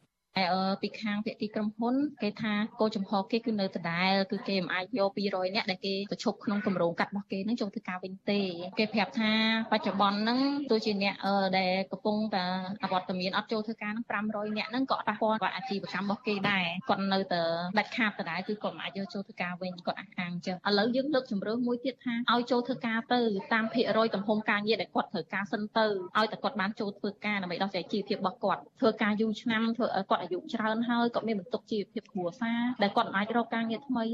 [0.82, 8.42] ពីខាងភាគីក្រុមហ៊ុនគេថាគោលចំហគេគឺនៅដដែលគឺគេមិនអាចយក200នាក់ដែលគេប្រឈប់ក្នុងគម្រោងកាត់របស់គេនឹងចូលធ្វើការវិញទេ
[8.80, 9.32] គេប្រាប់ថា
[9.72, 10.40] បច្ចុប្បន្នហ្នឹង
[10.70, 11.16] ទោះជាអ្នក
[11.58, 12.44] ដែលកំពុងតែ
[12.84, 17.42] អវត្តមានអត់ចូលធ្វើការហ្នឹង500នាក់ហ្នឹងក៏ប៉ះពាល់គាត់អាជីវកម្មរបស់គេដែរគាត់នៅតែ
[17.78, 23.22] ដាច់ខាតដដែលគឺគាត់មិនអាចយកចូលធ្វើការវិញគាត់អះអាងចឹងឥឡូវយើងលើកជំរឿមួយទៀតថាឲ្យចូលធ្វើការទៅ
[23.54, 25.86] តាមភាគរយទំហំការងារដែលគាត់ត្រូវការសិនទៅ
[26.18, 34.05] ឲ្យតែគាត់បានចូលធ្វើការដើម្បីដោះស្រាយជីវភាពរបស់គាត់ធ្វើការយូរឆ្នាំធ្វើគាតអាយុច្រើនហើយគាត់មានបន្ទុកជីវភាពគ្រួសារដែលគាត់អាចរកការងារថ្មី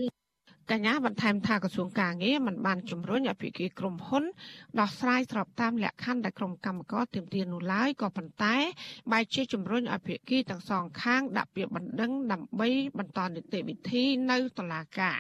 [0.70, 4.24] កញ្ញាបន្ថែមថាក្រសួងការងារមិនបានជំរុញអភិគិក្រុមហ៊ុន
[4.80, 8.56] ដោះស្រាយស្របតាមលក្ខខណ្ឌដែលក្រុមកម្មការទាមទារនោះឡើយក៏ប៉ុន្តែ
[9.12, 15.18] បែរជាជំរុញអភិគិទាំងសងខាងដាក់ពាក្យបណ្ដឹងដើម្បីបន្តនីតិវិធីនៅតុលាការ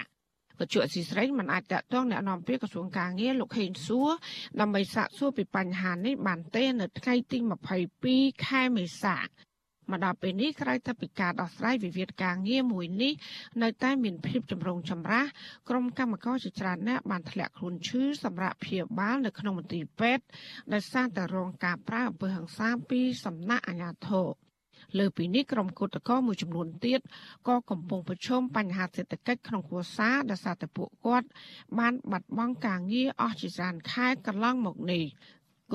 [0.58, 4.10] វត្ថុអសីស្រីមិនអាចតតងแนะនាំពាក្យក្រសួងការងារលោកហេងសួរ
[4.60, 7.38] ដើម្បីសាកសួរពីបញ្ហានេះបានទេនៅថ្ងៃទី
[7.90, 9.16] 22ខែមេសា
[9.91, 13.13] មកដល់ពេលនេះក្រៅតែពីការដោះស្រាយវិវាទការងារមួយនេះ
[13.63, 15.25] នៅតែមានភាពចម្រូងចម្រាស
[15.69, 20.23] ក្រុមកម្មការជាច្រើនអ្នកបានធ្លាក់ខ្លួនឈឺសម្រាប់ព្យាបាលនៅក្នុងមន្ទីរពេទ្យ
[20.73, 24.27] ដោយសារតែរងការប្រើអំពើហិង្សាពីសំណាក់អាជ្ញាធរ
[24.97, 26.99] លើពីនេះក្រុមគឧតកោមួយចំនួនទៀត
[27.47, 31.27] ក៏កំពុងប្រឈមបញ្ហាសេដ្ឋកិច្ចក្នុងគ្រួសារដោយសារតែពួកគាត់
[31.79, 35.03] បានបាត់បង់ការងារអស់ជាច្រើនខែកន្លងមកនេះ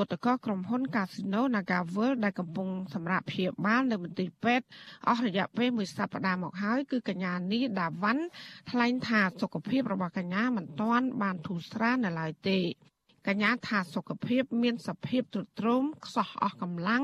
[0.01, 4.67] គឧតកោក្រុមហ៊ុន Casino NagaWorld ដែលកំពុងសម្រាប់ព្យាបាលនៅមន្ទីរពេទ្យ
[5.09, 8.25] អស់រយៈពេលមួយសប្តាហ៍មកហើយគឺកញ្ញានីដាវ៉ាន់
[8.71, 12.59] ថ្លែងថាសុខភាពរបស់កញ្ញាមិនទាន់បានធូរស្រាលនៅឡើយទេ
[13.29, 17.03] កញ្ញាថាសុខភាព មានសភាពទ្រុឌទ្រោមខ្សោះអស់កម្លាំង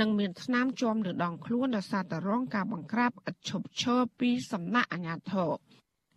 [0.00, 5.50] និងមានស្នាមជាប់នៅដងខ្លួនដោយសារតែរងការបង្ក្រាបឥតឈប់ឈរពីសំណាក់អាជ្ញាធរ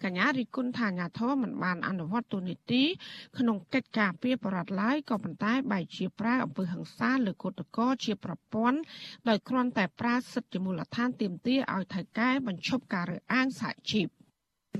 [0.04, 2.84] កញ្ញារិគុណថាអាញាធមមិនបានអនុវត្តទូនីតិ
[3.38, 8.80] ក្នុងកិច្ចការពីបរដ្ឋឡាយក៏ប៉ុន្តែបែរជាប្រើអំពើហិង្សាលើកូតកោជាប្រព័ន្ធ
[9.30, 14.08] ដោយគ្រាន់តែប្រើសិទ្ធិជាមូលដ្ឋានទាមទារឲ្យថៃកែបញ្ឈប់ការរើសអើងសហជីព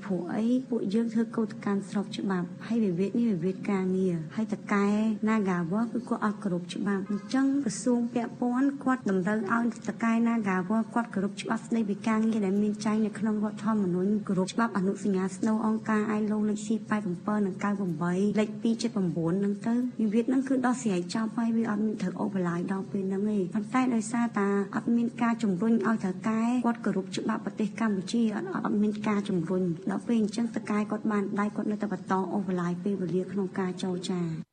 [0.06, 4.86] ព្រោះអីពួកយើងធ្វើកោតកម្មស្របច្បាប់ហើយវិវាទនេះវិវាទការងារហើយតកែ
[5.28, 16.98] Nagawal គឺគាត់អត់គោរពច្បាប់អញ្ចឹងក្រសួងពាក់ព័ន្ធគាត់តម្រូវឲ្យតកែ Nagawal គាត់គោរពច្បាប់ស្តីពីការងារដែលមានចែងនៅក្នុងរដ្ឋធម្មនុញ្ញគោរពច្បាប់អនុសញ្ញាស្នូអង្គការ ILO លេខ C87
[17.46, 17.56] និង
[17.98, 34.53] 98លេខ279ហ្នឹងទៅវិវាទហ្នឹងគឺដោះស្រាយចប់ហើយវាអត់មានត្រូវអូបឡាយដល់ពេលហ្នឹងទេប៉ុន្តែដោយសារតាអត់មានការជំរុញឲ្យតកែគាត់គោរពច្បាប់ប្រទេសកម្ពុជាអត់អត់មានការជំរុញដល់ពេលអញ្ចឹងតកាយគាត់បានដៃគាត់នៅតែបន្តអូសបន្លាយពេលវេលាក្នុងការចរចា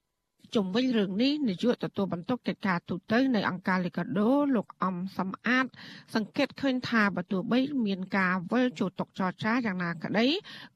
[0.56, 5.66] ជំវិញរឿងនេះនាយកទទួលបន្ទុកកិច្ចការទូតនៅអង្គការលីកាដូលោកអំសំអាត
[6.14, 10.26] សង្កេតឃើញថាបើទោះបីមានការវិលចូលតុចរចាយ៉ាងណាក្តី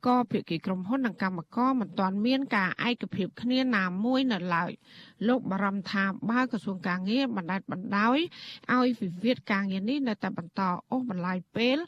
[0.07, 4.71] ក៏ភាគីក្រុមហ៊ុននិងកម្មករមិនទាន់មានការឯកភាពគ្នាណាមួយនៅឡើយ
[5.29, 8.19] លោកបារម្ភថាបើក្រសួងការងារបណ្ដាច់បណ្ដោយ
[8.75, 10.61] ឲ្យវិវាទការងារនេះនៅតែបន្ត
[10.91, 11.79] អូសបន្លាយពេល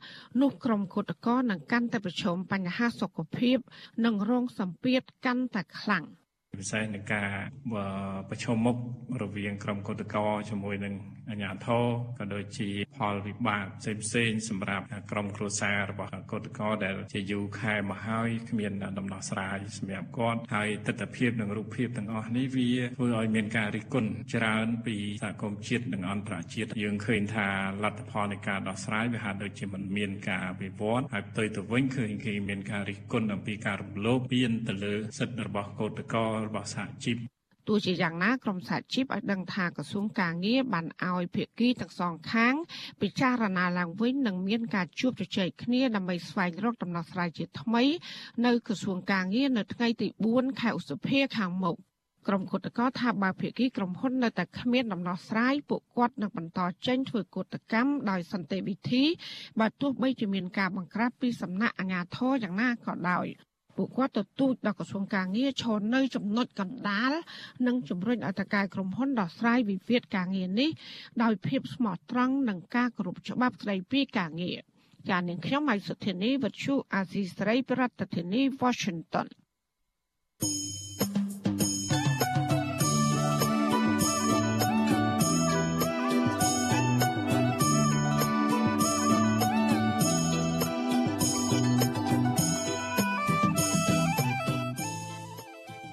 [0.40, 3.59] នោះក្រុមគឧតកោនឹងកាន់តែប្រឈមបញ្ហាសុខភាព
[4.05, 6.05] និងរងសម្ពាធកាន់តែខ្លាំង។
[6.61, 7.31] ពិសេសនឹងការ
[8.31, 8.77] ប្រឈមមុខ
[9.23, 10.95] រវាងក្រុមកោតក្រជាមួយនឹង
[11.31, 11.85] អាជ្ញាធរ
[12.19, 27.49] ក៏ដូចជាផលវិបាកផ្សេងផ្សេងសម្រាប់ក្រុមគ្រួសាររបស់កោតក្រដែលជាយូរខែមកហើយគ្មានដំណោះស្រាយសម្រាប់គាត់ហើយទស្សនវិជ្ជានិងរូបភាពទាំងអស់នេះវាធ្វើឲ្យមានការរិះគន់ច្រើនពីសហគមន៍ជាតិនិងអន្តរជាតិយើងឃើញថា
[27.85, 37.17] លទ្ធផលនៃការដោះស្រាយវាហាក់ដូចជាមិនមានការវិវត្តហើយផ្ទុយទៅវិញឃើញគេមានការរិះគន់អំពីការរំលោភពៀនទៅលើសិទ្ធិរបស់កោតក្ររបស់សហជីព
[37.69, 42.55] ទោះជាយ៉ាងណាក្រមសហជីពឲ្យដឹងថាក្រសួងការងារបានឲ្យភាគីទាំងសងខាង
[43.01, 47.85] ពិចារណាឡើងវិញនិងមានការជួបជជែកគ្នាដើម្បីស្វែងរកដំណោះស្រាយជាថ្មី
[48.47, 51.77] នៅក្រសួងការងារនៅថ្ងៃទី4ខែឧសភាខាងមុខ
[52.29, 59.05] ក្រុមគឧតកោថាបើភាគីក្រុមហ៊ុននៅតែគ្មានដំណោះស្រាយពួកគាត់នឹងបន្តចេញធ្វើកោតកម្មដោយសន្តិវិធី
[59.61, 63.27] បើទោះបីជាមានការបង្ក្រាបពីសំណាក់អាជ្ញាធរយ៉ាងណាក៏ដោយ
[63.77, 67.12] ពួកគាត់ទទូចដល់ក្រសួងការងារឈរនៅចំណុចកណ្ដាល
[67.67, 70.71] និងជំរុញឲ្យតកែក្រុមហ៊ុនដោះស្រាយវិវាទការងារនេះ
[71.23, 74.59] ដោយភាពស្មោះត្រង់និងការគោរពច្បាប់ស្តីពីការងារ
[75.09, 79.27] ចាននាងខ្ញុំម៉ៃសុធានីវັດឈូអាស៊ីស្រីប្រធានាធិបតី Washington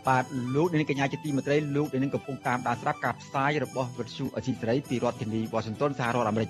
[0.07, 0.23] បាទ
[0.55, 6.49] លោកនាងកញ្ញាជាទីមេត្រីលោកនាងកំពុងតាមដានស្ដាប់ការផ្សាយរបស់វិទ្យុអេស៊ីសេរីពីរដ្ឋធានីវ៉ាស៊ីនតោនសហរដ្ឋអាមេរិក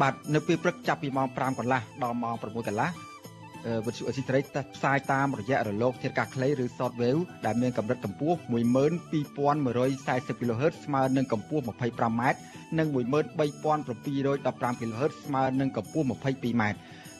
[0.00, 2.90] បាទនៅពេលព្រឹកចាប់ពីម៉ោង5កន្លះដល់ម៉ោង6កន្លះ
[3.86, 4.40] វិទ្យុអេស៊ីសេរី
[4.76, 12.22] ផ្សាយតាមរយៈរលកធាតុអាកាសខ្លីឬ Shortwave ដែលមានកម្រិតកម្ពស់12140 kHz ស្មើនឹងកម្ពស់ 25m
[12.78, 16.62] និង13715 kHz ស្មើនឹងកម្ពស់ 22m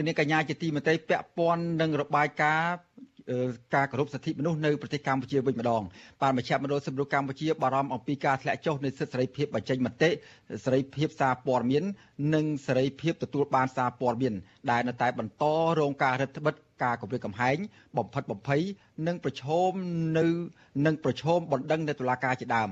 [0.00, 2.74] លោកនាងកញ្ញាជាទីមេត្រីពាក់ព័ន្ធនឹងរបាយការណ៍
[3.74, 5.82] ការគោរពសិទ្ធិមនុស្សនៅប្រទេសកម្ពុជាវិញម្ដង
[6.22, 10.10] បានមជ្ឈមណ្ឌលសិទ្ធិមនុស្សកម្ពុជាបារម្ភអំពីការធ្លាក់ចុះនៃសិទ្ធិសេរីភាពបញ្ចេញមតិ
[10.64, 11.84] សេរីភាពសារព័ត៌មាន
[12.34, 14.34] និងសេរីភាពទទួលបានសារព័ត៌មាន
[14.70, 15.44] ដែលនៅតែបន្ត
[15.78, 17.56] រងការរឹតបន្តឹងការគម្រាមកំហែង
[17.98, 18.62] បំផិតបំភ័យ
[19.06, 19.70] និងប្រឈម
[20.18, 20.26] នៅ
[20.86, 22.70] នឹងប្រឈមបណ្ដឹងនៅតុលាការជាដើម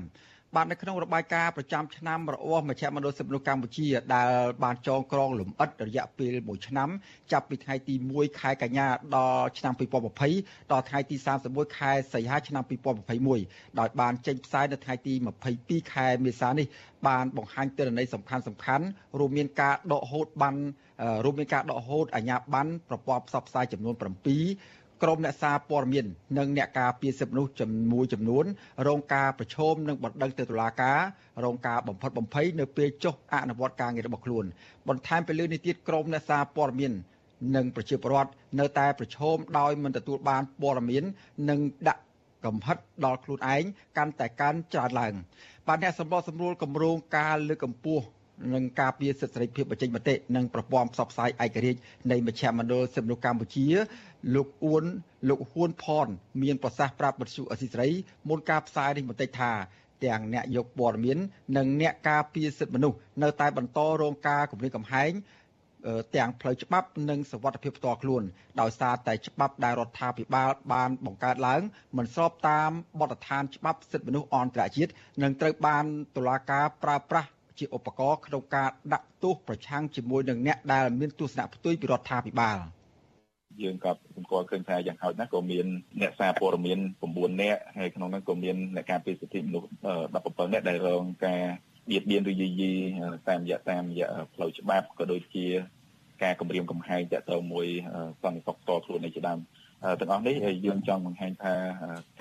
[0.55, 4.29] បាទនៅក្នុងរបាយការណ៍ប្រចាំឆ្នាំរបស់មជ្ឈមណ្ឌលសិទ្ធិមនុស្សកម្ពុជាដែល
[4.63, 6.89] បានចងក្រងលំអិតរយៈពេល1ឆ្នាំ
[7.31, 9.73] ចាប់ពីថ្ងៃទី1ខែកញ្ញាដល់ឆ្នាំ
[10.21, 11.15] 2020ដល់ថ្ងៃទី
[11.47, 12.63] 31ខែសីហាឆ្នាំ
[13.21, 15.13] 2021ដោយបានចេញផ្សាយនៅថ្ងៃទី
[15.53, 16.67] 22ខែមេសានេះ
[17.07, 18.85] បានបង្ហាញទិន្នន័យសំខាន់សំខាន់
[19.19, 20.55] រួមមានការដកហូតបាន
[21.25, 26.05] រួមមានការដកហូតអាជ្ញាប័ណ្ណប្រព័ន្ធផ្សព្វផ្សាយចំនួន7 ក្រមអ្នកសារព័ត៌មាន
[26.37, 28.45] និងអ្នកការពារសិទ្ធិមនុស្សចំនួនចំនួន
[28.87, 30.99] រងការប្រឈមនឹងបណ្ដឹងទៅតុលាការ
[31.45, 34.45] រងការបំផិតបំភ័យនៅពេលចុះអនុវត្តការងាររបស់ខ្លួន
[34.87, 36.91] បន្ថែមពីលើនេះទៀតក្រមអ្នកសារព័ត៌មាន
[37.55, 41.03] និងប្រជាពលរដ្ឋនៅតែប្រឈមដោយមិនទទួលបានព័ត៌មាន
[41.49, 42.01] និងដាក់
[42.45, 43.63] កំហិតដល់ខ្លួនឯង
[43.97, 45.13] កាន់តែកើនច្រើនឡើង
[45.67, 48.03] បាទអ្នកសម្របសម្រួលគម្រោងការលើកកម្ពស់
[48.53, 51.79] និងការពារសិទ្ធិសេរីភាពបញ្ចេញមតិនិងប្រព័ន្ធផ្សព្វផ្សាយឯករាជ្យ
[52.11, 53.67] នៃមជ្ឈមណ្ឌលសិទ្ធិមនុស្សកម្ពុជា
[54.35, 54.83] លោកអ៊ួន
[55.29, 56.07] លោកហ៊ួនផន
[56.43, 57.87] មានប្រសាសន៍ប្រាប់បទសុអសីស្រី
[58.29, 59.51] មុនការផ្សាយនេះបន្តិចថា
[60.05, 61.17] ទាំងអ្នកយកព័ត៌មាន
[61.57, 65.11] និងអ្នកការពារសិទ្ធិមនុស្សនៅតែបន្តរងការគំរាមកំហែង
[66.15, 68.23] ទាំងផ្លូវច្បាប់និងសវត្ថិភាពផ្ទាល់ខ្លួន
[68.61, 71.61] ដោយសារតែច្បាប់ដែលរដ្ឋាភិបាលបានបង្កើតឡើង
[71.97, 74.91] មិនស្របតាមបទដ្ឋានច្បាប់សិទ្ធិមនុស្សអន្តរជាតិ
[75.23, 82.59] និងត្រូវបានតុលាការប្រើប្រាស់ ជាឧបករណ៍ក្នុងការដាក់ទោសប្រឆាំងជាមួយនឹងអ្នកដែលមានទស្សនៈផ្ទុយពីរដ្ឋាភិបាល
[83.61, 85.65] យើងក៏សម្គាល់ឃើញថាយ៉ាងហោចណាស់ក៏មាន
[86.01, 89.69] អ្នកសារព័ត៌មាន9នាក់ហើយក្នុងនោះក៏មានអ្នកការពារសិទ្ធិមនុស្ស
[90.09, 91.43] 17នាក់ដែលរងការ
[91.89, 92.71] បៀតបៀនឬយាយី
[93.29, 95.45] តាមរយៈតាមរយៈផ្លូវច្បាប់ក៏ដូចជា
[96.23, 97.67] ការគម្រាមកំហែងតាក់ទងមួយ
[98.23, 99.39] សន្តិសុខផ្ទាល់ខ្លួននេះជាដើម
[99.99, 101.53] ទាំងអស់នេះយើងចង់បង្ហាញថា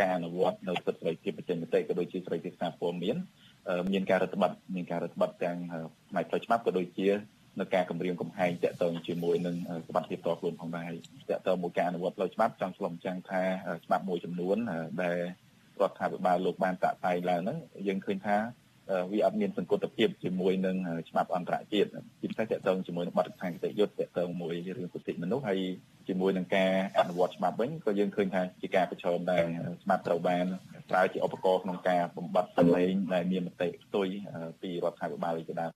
[0.01, 3.17] ការអនុវត្តនៅសិទ្ធិសេរីភាពបច្ចេកមតិក៏ដូចជាសេរីភាពសារព័ត៌មាន
[3.93, 5.57] មានការរដ្ឋបတ်មានការរដ្ឋបတ်ទាំង
[6.11, 7.09] ផ្នែកផ្លូវច្បាប់ក៏ដូចជា
[7.61, 10.93] នៅការគម្រាមកំហែងតាក់ទងជាមួយនឹងសមត្ថភាពតខ្លួនផងដែរ
[11.31, 13.43] តាក់ទងមួយការអនុវត្តផ្លូវច្បាប់ចង់ឆ្លុំចាំងថា
[13.85, 14.57] ច្បាប់មួយចំនួន
[15.03, 15.19] ដែល
[15.81, 18.37] រដ្ឋាភិបាលលោកបានតាក់តែងឡើងហ្នឹងយើងឃើញថា
[19.13, 20.77] វាអត់មានសង្គតភាពជាមួយនឹង
[21.09, 21.89] ច្បាប់អន្តរជាតិ
[22.21, 25.61] ជាពិសេសតកតងជាមួយនឹងបទដ្ឋានគតិយុត្តតកតងមួយរឿងសិទ្ធិមនុស្សហើយ
[26.09, 29.45] ជាមួយនឹងការអនុវត្តច្បាប់វិញក៏យើងឃើញថាជាការប្រឈមដែរ
[29.85, 30.47] ច្បាប់ត្រូវបាន
[30.91, 34.09] ប្រើជាឧបករណ៍ក្នុងការបំបត្តិសម្លេងដែលមានមតិផ្ទុយ
[34.63, 35.73] ពីរដ្ឋាភិបាលជាដើម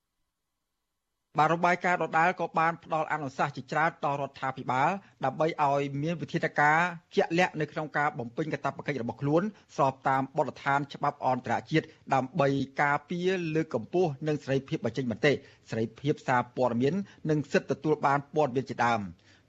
[1.38, 4.90] បាទរបាយការណ៍ដដាលក៏បានផ្ដល់អនុសាសន៍ជាច្រើនដល់រដ្ឋាភិបាល
[5.24, 6.78] ដើម្បីឲ្យមានវិធានការ
[7.14, 9.42] ជាក់លាក់នៅក្នុងការបំពេញកាតព្វកិច្ចរបស់ខ្លួន
[9.76, 12.48] ស្របតាមបទដ្ឋានច្បាប់អន្តរជាតិដើម្បី
[12.82, 15.32] ការពារលើកកម្ពស់និងសេរីភាពបញ្ចេញមតិ
[15.70, 16.94] សេរីភាពសារព័ត៌មាន
[17.30, 19.00] និងសិទ្ធិទទួលបានព័ត៌មានជាដើម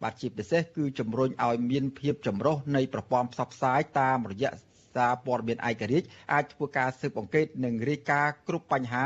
[0.04, 4.52] បាទជាពិសេសគឺជំរុញឲ្យមានភាពចម្រុះនៃប្រព័ន្ធផ្សព្វផ្សាយតាមរយៈ
[4.96, 9.04] សារព័ត៌មានឯករាជ្យអាចធ្វើការស៊ើបអង្កេតនិងរាយការណ៍គ្រប់បញ្ហា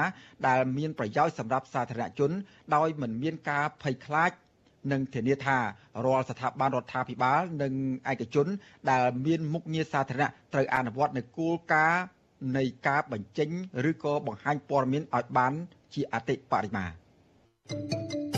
[0.47, 2.31] ដែលមានប្រយោជន៍សម្រាប់សាធារណជន
[2.75, 4.31] ដោយមិនមានការភ័យខ្លាច
[4.91, 5.57] និងធានាថា
[6.05, 7.73] រាល់ស្ថាប័នរដ្ឋាភិបាលនិង
[8.11, 8.47] ឯកជន
[8.89, 12.03] ដែលមានមុខងារសាធារណៈត្រូវអនុវត្តនូវគោលការណ៍
[12.57, 13.49] នៃការបញ្ចេញ
[13.89, 15.53] ឬក៏បង្ហាញព័ត៌មានឲ្យបាន
[15.93, 16.85] ជាអតិបរមា
[17.69, 18.36] thank you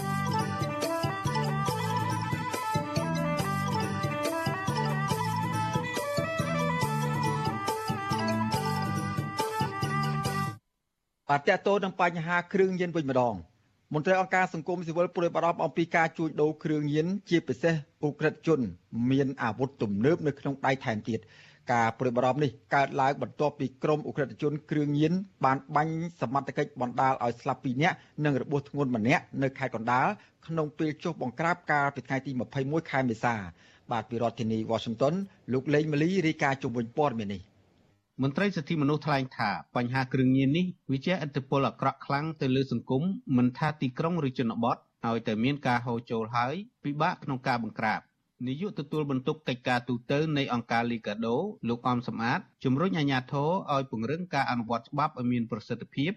[11.31, 13.35] បាទតើតើនឹងបញ្ហាគ្រឿងញៀនវិញម្ដង
[13.93, 18.59] មន្ត្រីអង្គការសង្គមស៊ីវិលព្រួយបារម្ភអំពីការជួញដូរគ្រឿងញៀនជាពិសេសអ ுக ្រិតជន
[19.11, 21.19] មានអាវុធទំនើបនៅក្នុងដៃថែមទៀត
[21.71, 25.13] ការព្រួយបារម្ភនេះកើតឡើងបន្ទាប់ពីក្រុមអ ுக ្រិតជនគ្រឿងញៀន
[25.45, 30.07] បានបាញ់សមត្ថកិច្ចបណ្ដាលឲ្យស្លាប់2នាក់និងរបួសធ្ងន់ម្នាក់នៅខេត្តកណ្ដាល
[30.47, 33.35] ក្នុងពេលចុះបង្ក្រាបកាលពីថ្ងៃទី21ខែមេសា
[33.91, 35.13] បាទពីរដ្ឋធានី Washington
[35.53, 37.41] លោកលេងម៉ាលីរាយការណ៍ជុំវិញព័ត៌មាននេះ
[38.23, 43.03] មន្ត្រីសិទ្ធិមនុស្សថ្លែងថាបញ្ហាគ្រឿងញៀននេះវាជាឥទ្ធិពលអាក្រក់ខ្លាំងទៅលើសង្គម
[43.37, 44.77] មិនថាទីក្រុងឬជនបទ
[45.07, 46.53] ឲ្យតែមានការហូរចូលហើយ
[46.83, 47.99] ពិបាកក្នុងការបង្ក្រាប
[48.47, 51.37] នាយកទទួលបន្ទុកកិច្ចការទូតនៃអង្គការលីកាដូ
[51.69, 56.11] លោកអំសំអាតជំរុញអាជ្ញាធរឲ្យពង្រឹងការអនុវត្តច្បាប់ឲ្យមានប្រសិទ្ធភាព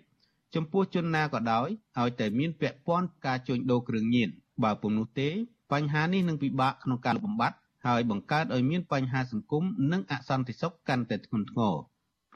[0.55, 1.69] ចំពោះជនណាក៏ដោយ
[2.01, 4.29] ឲ្យតែមានពាក់ព័ន្ធការជួញដូរគ្រឿងញៀន
[4.63, 5.29] បើពុំនោះទេ
[5.73, 11.75] បញ្ហានេះនឹងពិបាកក្នុងការបំបត្តិហើយបង្កើតឲ្យមានបញ្ហាសង្គមនិងអសន្តិសុខកាន់តែធ្ងន់ធ្ងរ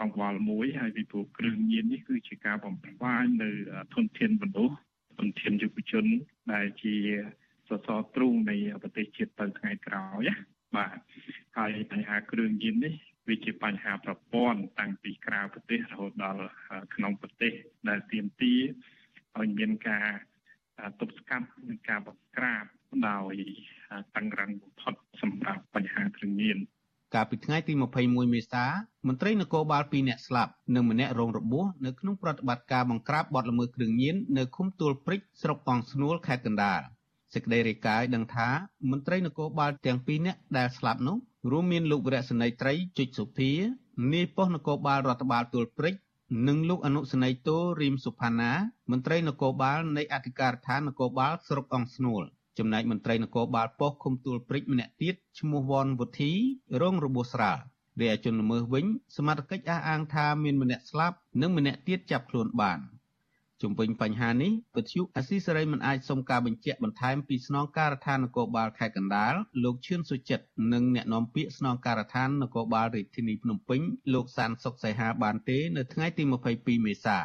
[0.00, 3.50] កង្វល់មួយហើយពីព្រោះគ្រឿងញៀននេះគឺជាការបំផ្លាញនៅ
[3.94, 4.76] ធនធានមនុស្ស
[5.18, 6.04] ធនធានយុវជន
[6.52, 6.94] ដែលជា
[7.68, 10.34] សសរទ្រូងនៃប្រទេសជាតិទៅថ្ងៃក្រោយណា
[10.76, 10.98] បាទ
[11.56, 12.94] ហើយបញ្ហាគ្រឿងញៀននេះ
[13.28, 16.44] វាជាបញ្ហាប្រព័ន្ធតាំងពីក្រៅប្រទេសរហូតដល់
[16.94, 17.52] ក្នុងប្រទេស
[17.88, 18.60] ដែលទាមទារ
[19.38, 20.08] ឲ្យមានការ
[21.00, 22.64] ទប់ស្កាត់និងការបង្ក្រាប
[23.08, 23.34] ដោយ
[24.16, 26.58] តឹងរ៉ឹងបំផុតសម្រាប់បញ្ហាគ្រឿងញៀន
[27.14, 28.64] កាលពីថ្ងៃទី21មេសា
[29.06, 36.80] មន្ត្រីនគរបាល2នាក់ស្លាប់និងម្នាក់រងរបួសនៅក្នុងប្រតិបត្តិការបង្ក្រាបបទល្មើសគ្រឿងញៀននៅឃុំទួលព្រិចស្រុកកងស្នួលខេត្តកណ្ដាល
[37.34, 38.48] សេចក្តីរាយការណ៍ដឹងថា
[38.90, 41.16] មន្ត្រីនគរបាលទាំងពីរនាក់ដែលស្លាប់នោះ
[41.50, 43.50] រួមមានលោកវរៈសេនីយ៍ត្រីជិចសុភា
[44.12, 45.94] នាយប៉ុស្តិ៍នគរបាលរដ្ឋបាលទួលព្រិច
[46.48, 48.52] និងលោកអនុសេនីយ៍តូរីមសុផាណា
[48.90, 52.22] មន្ត្រីនគរបាលនៃអធិការដ្ឋាននគរបាលស្រុកកងស្នួល
[52.58, 56.32] ចំណែកមន្ត្រីនគរបាលប៉ុស្តិ៍ឃុំទួលព្រិចម្នាក់ទៀតឈ្មោះវ៉នវុធី
[56.80, 57.58] រងរបួសស្រាល
[58.00, 58.84] រាជជនល្មើសវិញ
[59.16, 62.80] សមត្ថកិច្ចអះអាងថាមានម្នាក់ស្លាប់និងម្នាក់ទៀតចាប់ខ្លួនបាន
[63.62, 73.80] ជុំវិញបញ្ហានេះពទ្យុអស៊ីសេរីមិនអាចសុំការបញ្ជាក់បន្ថែមពីស្នងការដ្ឋាននគរបាលខេត្តកណ្ដាលលោកឈឿនសុចិត្តនិងអ្នកនាំពាក្យស្នងការដ្ឋាននគរបាលរាជធានីភ្នំពេញ
[74.14, 76.22] លោកសានសុកសៃហាបានទេនៅថ្ងៃទី
[76.54, 77.18] 22មេសា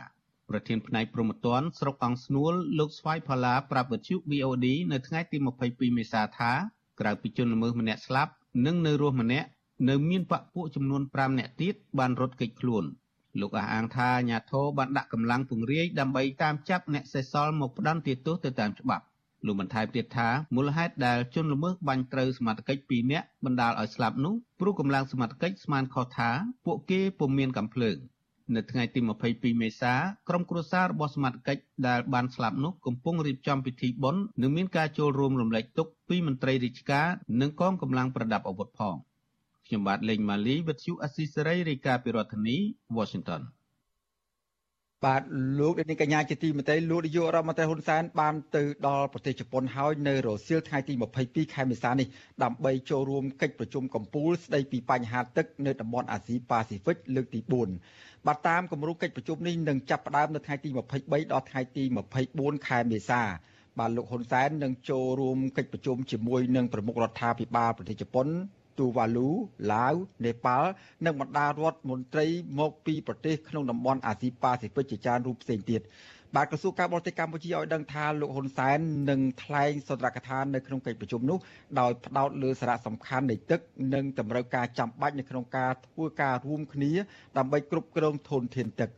[0.52, 5.38] ប្រធានផ្នែកព្រហ្មទណ្ឌស្រុកអង្គស្នួលលោកស្វាយផល្លាប្រាប់វិទ្យុ VOD នៅថ្ងៃទី
[5.68, 6.52] 22មេសាថា
[7.00, 8.32] ក្រៅពីជនល្មើសម្នាក់ស្លាប់
[8.66, 9.48] និងនៅរស់ម្នាក់
[9.90, 12.84] នៅមានបកពួកចំនួន5នាក់ទៀតបានរត់គេចខ្លួន
[13.40, 19.06] លោកអះអាងថាអាញាធរបានដាក់កម្លាំងពង្រាយដើម្បីតាមចាប់អ្នកសេសសល់មកផ្ដន្ទាទោសទៅតាមច្បាប់
[19.46, 26.30] លោកបន្ថែមទៀតថាមូលហេតុដែលជនល្មើសបាញ់ត្រូវសមត្ថកិច្ច2នាក់បណ្ដាលឲ្យស្លាប់នោះព្រោះកម្លាំងសមត្ថកិច្ចស្មានខុសថា
[26.66, 27.98] ពួកគេពុំមានកំភ្លើង
[28.56, 29.00] នៅថ្ងៃទី
[29.32, 29.94] 22មេសា
[30.30, 37.08] ក្រុមគ្រួសាររបស់សមាជិកដែលបានស្លាប់នោះកំពុងរៀបចំពិធីបុណ្យនិងមានការចូលរួមរំលែកទុក្ខពីមន្ត្រីរាជការ
[37.42, 38.96] និងកងកម្លាំងប្រដាប់អាវុធផង
[39.66, 42.58] ខ្ញុំបាទលេងម៉ាលីវិទ្យុអស៊ីសេរីរាយការណ៍ពីរដ្ឋធានី
[42.98, 43.42] Washington
[45.06, 45.24] បាទ
[45.60, 52.08] លោកនាងកញ្ញាជាទីមេត្រីលោកនាយករដ្ឋមន្ត្រីហ៊ុនសែនបានទៅដល់ប្រទេសជប៉ុនហើយនៅរសៀលថ្ងៃទី22ខែមេសានេះ
[52.44, 57.40] ដើម្បីចូលរួមកិច្ចប្រជុំកំពូលស្ដីពីបញ្ហាទឹកនៅតំបន់អាស៊ីប៉ាស៊ីហ្វិកលើកទី
[57.84, 60.70] 4បាទតាមគម្រោងកិច្ចប្រជុំនេះនឹងចាប់ផ្ដើមនៅថ្ងៃទី
[61.02, 61.84] 23ដល់ថ្ងៃទី
[62.26, 63.22] 24ខែមេសា
[63.80, 68.28] បាទលោកហ៊ុនសែននឹងចូលរួមកិច្ចប្រជុំជាមួយនឹងប្រមុខរដ្ឋាភិបាលប្រទេសជប៉ុន
[68.82, 69.30] ទូវ៉ាលូ
[69.74, 70.70] ឡាវនេប៉ាល់
[71.06, 72.26] និងបណ្ដារដ្ឋមន្ត្រី
[72.60, 75.82] មកពីប្រទេសក្នុងតំបន់អាស៊ីប៉ាស៊ីហ្វិកជាច្រើនរូបផ្សេងទៀត
[76.36, 78.78] បាទក្រសួងការបរទេសកម្ពុជាឲ្យដឹងថាលោកហ៊ុនសែន
[79.10, 81.38] នឹងថ្លែងសន្ទរកថានៅក្នុងកិច្ចប្រជុំនោះ
[81.80, 83.60] ដោយផ្ដោតលើសារៈសំខាន់នៃទឹក
[83.94, 86.92] និងតម្រូវការចាំបាច់នៅក្នុងការធ្វើការរួមគ្នា
[87.38, 88.90] ដើម្បីគ្រប់គ្រងធនធានទឹក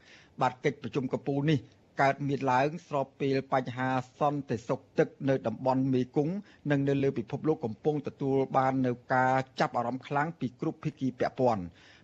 [0.41, 1.60] បាទកិច្ចប្រជុំកំពូលនេះ
[2.01, 6.36] កើតមានឡើងស្របពេលបញ្ហាសន្តិសុខទឹកនៅតំបន់មេគង្គ
[6.71, 11.63] និងនៅលើពិភពលោកកំពុងទទួលបាននៅការចាប់អារម្មណ៍ខ្លាំងពីគ្រប់ភាគីពាក់ព័ន្ធ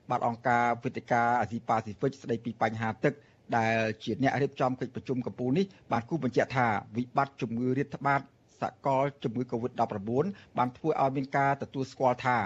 [0.09, 3.13] បាទអង្គការវិទ្យាការអាស៊ីប៉ាស៊ីហ្វិកស្ដីពីបញ្ហាទឹក
[3.57, 8.21] ដែលជាអ្នករៀបចំកិច្ចប្រជុំកំពូលនេះបានគូបញ្ជាក់ថាវិបត្តិជំងឺរាតត្បាត
[8.61, 12.37] សកលជំងឺ Covid-19 បានធ្វើឲ្យមានការទទួលស្គាល់ថា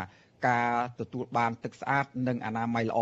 [0.47, 2.99] ការទទួលបានទឹកស្អាតនិងអនាម័យល្អ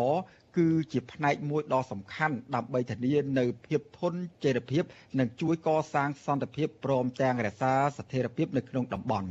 [0.58, 4.84] គឺជាផ្នែកមួយដ៏សំខាន់ដើម្បីធានានៅភាពធន់ចីរភាព
[5.20, 9.30] និងជួយកសាងសន្តិភាពព្រមទាំងរក្សាស្ថិរភាពនៅក្នុងតំបន់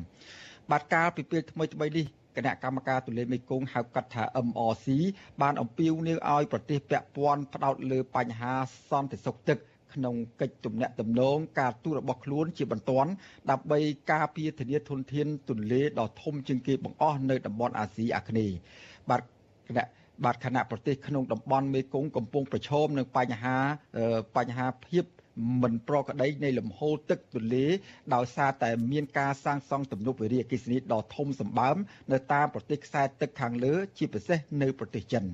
[0.71, 4.87] បាទកាលពីពេលថ្មីថ្មីនេះគណៈកម្មការទូលេមេគង្គហៅកាត់ថា MRC
[5.43, 8.55] បានអំពាវនាវឲ្យប្រទេសពាក់ព័ន្ធផ្ដោតលើបញ្ហា
[8.91, 9.59] សន្តិសុខទឹក
[9.95, 13.11] ក្នុងកិច្ចទំនាក់ទំនងការទូតរបស់ខ្លួនជាបន្ទាន់
[13.51, 13.79] ដើម្បី
[14.13, 18.57] ការពារធានាធនធានទន្លេដ៏ធំជាងគេបង្អស់នៅតំបន់អាស៊ីអាគ្នេយ៍
[19.11, 19.21] បាទ
[19.69, 19.87] គណៈ
[20.25, 23.57] បាទខណៈប្រទេសក្នុងតំបន់មេគង្គកំពុងប្រឈមនឹងបញ្ហា
[24.37, 25.05] បញ្ហាភាព
[25.63, 27.67] មិនប្រក្រតីនៃលំហូរទឹកទន្លេ
[28.15, 31.77] ដោយសារតែមានការសាងសង់ទំនប់វារីអគ្គិសនីដ៏ធំសម្បើម
[32.13, 35.25] នៅតាមប្រទេសខ្សែទឹកខាងលើ ជាពិសេសនៅប្រទេសចិន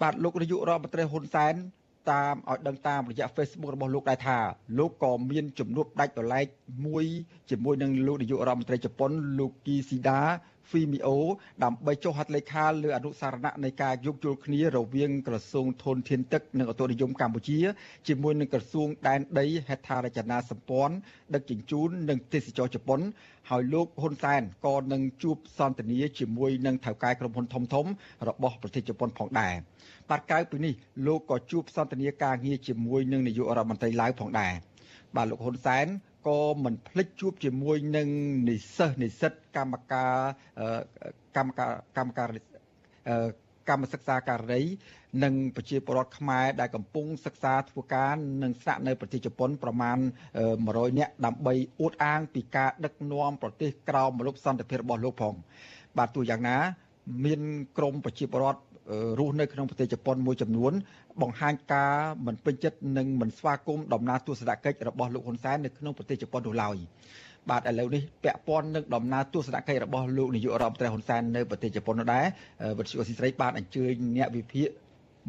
[0.00, 1.54] បាទលោកនាយករដ្ឋមន្ត្រីហ៊ុនសែន
[2.10, 4.38] តាមឲ្យដឹងតាមរយៈ Facebook របស់លោកដែរថា
[4.78, 6.42] លោកក៏មានជំនួបដាច់ដライ
[6.86, 7.04] មួយ
[7.50, 10.20] ជាមួយនឹងលោកនាយករដ្ឋមន្ត្រីជប៉ុនលោកគីស៊ីដា
[10.70, 11.08] Fumio
[11.64, 17.58] ដើម្បីចុះហត្ថលេខាលើអនុសារណៈនៃការយោគយល់គ្នារវាងក្រសួងធនធានទឹកនិងឧតុនិយមកម្ពុជា
[18.08, 20.94] ជាមួយនឹងក្រសួងដែនដីហេដ្ឋារចនាសម្ព័ន្ធ
[21.34, 23.00] ដឹកជញ្ជូននិងទេសចរជប៉ុន
[23.50, 27.86] ហើយលោកហ៊ុនសែនក៏នឹងជួបសន្ទនាជាមួយនឹងថៅកែក្រុមហ៊ុនធំធំ
[28.28, 29.54] របស់ប្រទេសជប៉ុនផងដែរ
[30.10, 30.74] បាទក្រៅពីនេះ
[31.06, 34.52] លោកក៏ជួបសន្ទនាការងារជាមួយនឹងនាយករដ្ឋមន្ត្រីឡាវផងដែរ
[35.16, 35.86] បាទលោកហ៊ុនសែន
[36.28, 38.08] ក៏មិនភ្លេចជួបជាមួយនឹង
[38.48, 40.14] និស្សិតនិស្សិតកម្មការ
[41.36, 42.28] កម្មការកម្មការ
[43.68, 44.62] កម្មសិក្សាការី
[45.24, 49.98] និងប្រជាពលរដ្ឋខ្មែរដែលកំពុងសិក្សាធ្វើការនិងស្នាក់នៅប្រទេសជប៉ុនប្រមាណ
[50.48, 55.34] 100នាក់ដើម្បីអួតអាងពីការដឹកនាំប្រទេសក្រោមមលុបសន្តិភាពរបស់លោកផង
[55.98, 56.56] បាទទោះយ៉ាងណា
[57.24, 57.40] មាន
[57.78, 58.60] ក្រមប្រជាពលរដ្ឋ
[59.18, 60.72] រស់នៅក្នុងប្រទេសជប៉ុនមួយចំនួន
[61.22, 61.94] បង្ហាញការ
[62.26, 66.76] មិនពេញចិត្តនិងមិនស្វាគមន៍ដំណើរទស្សនកិច្ចរបស់លោកហ៊ុនសែននៅក្នុងប្រទេសជប៉ុននោះឡើយ
[67.50, 72.24] បាទឥឡូវនេះពាក់ព័ន្ធនឹងដំណើរទស្សនកិច្ចរបស់លោកនាយករដ្ឋមន្ត្រីហ៊ុនសែននៅប្រទេសជប៉ុននោះដែរ
[72.78, 74.68] វិទ្យុអស៊ីស្រីបានអញ្ជើញអ្នកវិភាគ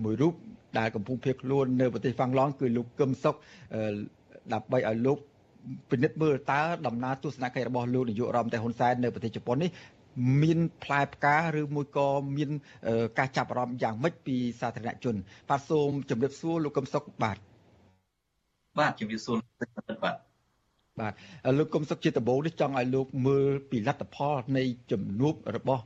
[0.04, 0.34] មួយរូប
[0.80, 3.36] ដែលកំពុងភៀសខ្លួននៅប្រទេសហ្វាំងឡង់គឺលោកកឹមសុក
[4.54, 5.18] ដើម្បីឲ្យលោក
[5.92, 9.70] ពិនិត្យមើលតើដំណើរទស្សនកិច្ចរបស់លោកនាយករដ្ឋមន្ត្រីហ៊ុនសែននៅប្រទេសជប៉ុននេះ
[10.42, 12.50] មានផ្លែផ្កាឬមួយក៏មាន
[13.18, 15.16] ការចាប់អារម្មណ៍យ៉ាងម៉េចពីសាធារណជន
[15.50, 17.38] បាទសូមជម្រាបសួរលោកកឹមសុខបាទ
[18.80, 19.38] បាទជម្រាបសួរ
[20.04, 20.18] បាទ
[21.00, 21.14] បាទ
[21.58, 25.84] លោកកុំសុខជាដំបូងនេះចង់ឲ្យលោកមើលពីលទ្ធផលនៃជំនួបរបស់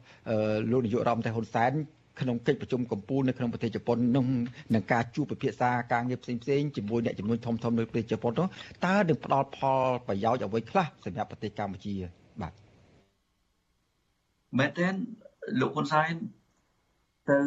[0.72, 1.74] លោកនាយករដ្ឋមន្ត្រីហ៊ុនសែន
[2.22, 4.26] ក្នុងកិច្ចប្រជុំកម្ពុជានៅក្នុងប្រទេសជប៉ុននោះ
[4.74, 8.48] នឹងការជួបពិភាក្សាការងារផ្សេងផ្សេងជាមួយអ្នកជំនួយធំធំនៅប្រទេសជប៉ុននោះ
[8.86, 12.23] តើនឹងផ្ដល់ផលប្រយោជន៍អ្វីខ្លះសម្រាប់ប្រទេសកម្ពុជាបាទ
[14.60, 14.94] មែនទែន
[15.60, 16.14] លោកហ៊ុនសែន
[17.30, 17.40] ទៅ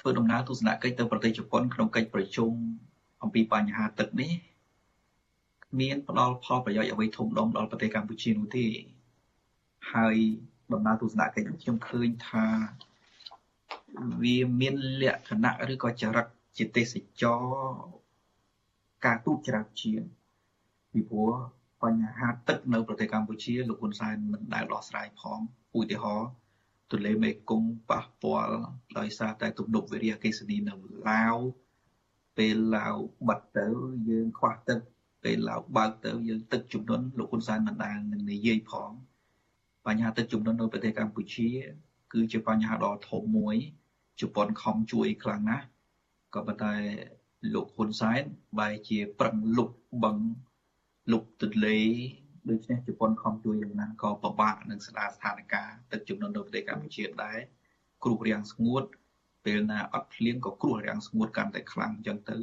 [0.00, 2.52] ធ្វើដំណើរទស្សនកិច្ចទៅប្រទេសជប៉ុនក្នុងកិច្ចប្រជុំ
[3.22, 4.32] អំពីបញ្ហាទឹកនេះ
[5.80, 8.66] មានផ្ដល់ផលប្រយោជន៍អ្វីធំដុំដល់ប្រទេសកម្ពុជានោះទេ
[9.92, 10.16] ហើយ
[10.72, 12.46] ដំណើរទស្សនកិច្ចនោះខ្ញុំឃើញថា
[14.22, 16.26] វាមានលក្ខណៈឬក៏ចរិត
[16.58, 17.44] ជាទេសចរ
[19.04, 20.02] ការទូតច្រើនជាង
[20.92, 21.32] ពីព្រោះ
[21.82, 25.40] បញ្ហាទឹកនៅប្រទេសកម្ពុជាលោកហ៊ុនសែនមិនដែលដោះស្រាយផង
[25.78, 26.28] ឧទាហរណ៍
[26.90, 28.56] ទន្លេមេគង្គប៉ះពាល់
[28.98, 30.74] ដោយសារតែទំនប់វារីអគ្គិសនីនៅ
[31.08, 31.36] ឡាវ
[32.36, 32.94] ពេលឡាវ
[33.28, 33.66] បាត់ទៅ
[34.08, 34.78] យើងខ្វះទឹក
[35.24, 38.90] ពេលឡាវបើកទៅយើងទឹកជំនន់លោកហ៊ុនសែនមិនដែលនឹងនិយាយផង
[39.86, 41.48] បញ្ហាទឹកជំនន់នៅប្រទេសកម្ពុជា
[42.12, 43.56] គឺជាបញ្ហាដ៏ធំមួយ
[44.20, 45.66] ជប៉ុនខំជួយខ្លាំងណាស់
[46.34, 46.74] ក៏ប៉ុន្តែ
[47.54, 48.22] លោកហ៊ុនសែន
[48.58, 49.70] បែរជាប្រឹងលុប
[50.04, 50.16] បឹង
[51.12, 51.78] លុបទន្លេ
[52.50, 57.38] ដូច្នេះជប៉ុនខំជួយយ៉ាងណាក៏ពិបាកនឹងស្ដារស្ថានភាពទឹកជំនន់នៅប្រទេសកម្ពុជាដែរ
[58.04, 58.84] គ្រោះរាំងស្ងួត
[59.44, 62.38] ពេលណាអត់ភ្លៀងក៏គ្រោះរាំងស្ងួតកាន់តែខ្លាំងអញ្ចឹងទៅ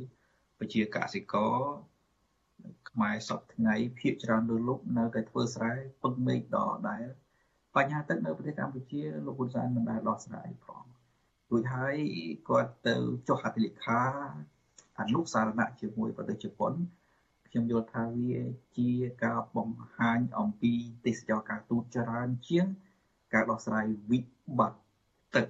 [0.59, 1.55] ប្រជាកសិករ
[2.89, 5.73] ខ្មែរសពថ្ងៃភាគច្រើនលើលោកនៅតែធ្វើស្រែ
[6.03, 6.57] ពឹងមេឃដ
[6.89, 7.03] ដែល
[7.75, 10.83] បញ្ហាទឹកនៅប្រទេសកម្ពុជាលោកហ៊ុនសែនមិនដែលដោះស្រាយផង
[11.51, 11.95] រួចហើយ
[12.49, 12.95] គាត់ទៅ
[13.27, 14.01] ចុះហត្ថលេខា
[14.99, 16.73] អនុសារណៈជាមួយប្រទេសជប៉ុន
[17.49, 18.33] ខ្ញុំយល់ថាវា
[18.77, 18.89] ជា
[19.23, 20.73] ការបង្ហាញអំពី
[21.05, 22.65] ទេសចរការទូតច្រើនជាង
[23.33, 24.19] ការដោះស្រាយវិ
[24.59, 24.79] បត្តិ
[25.35, 25.45] ទឹក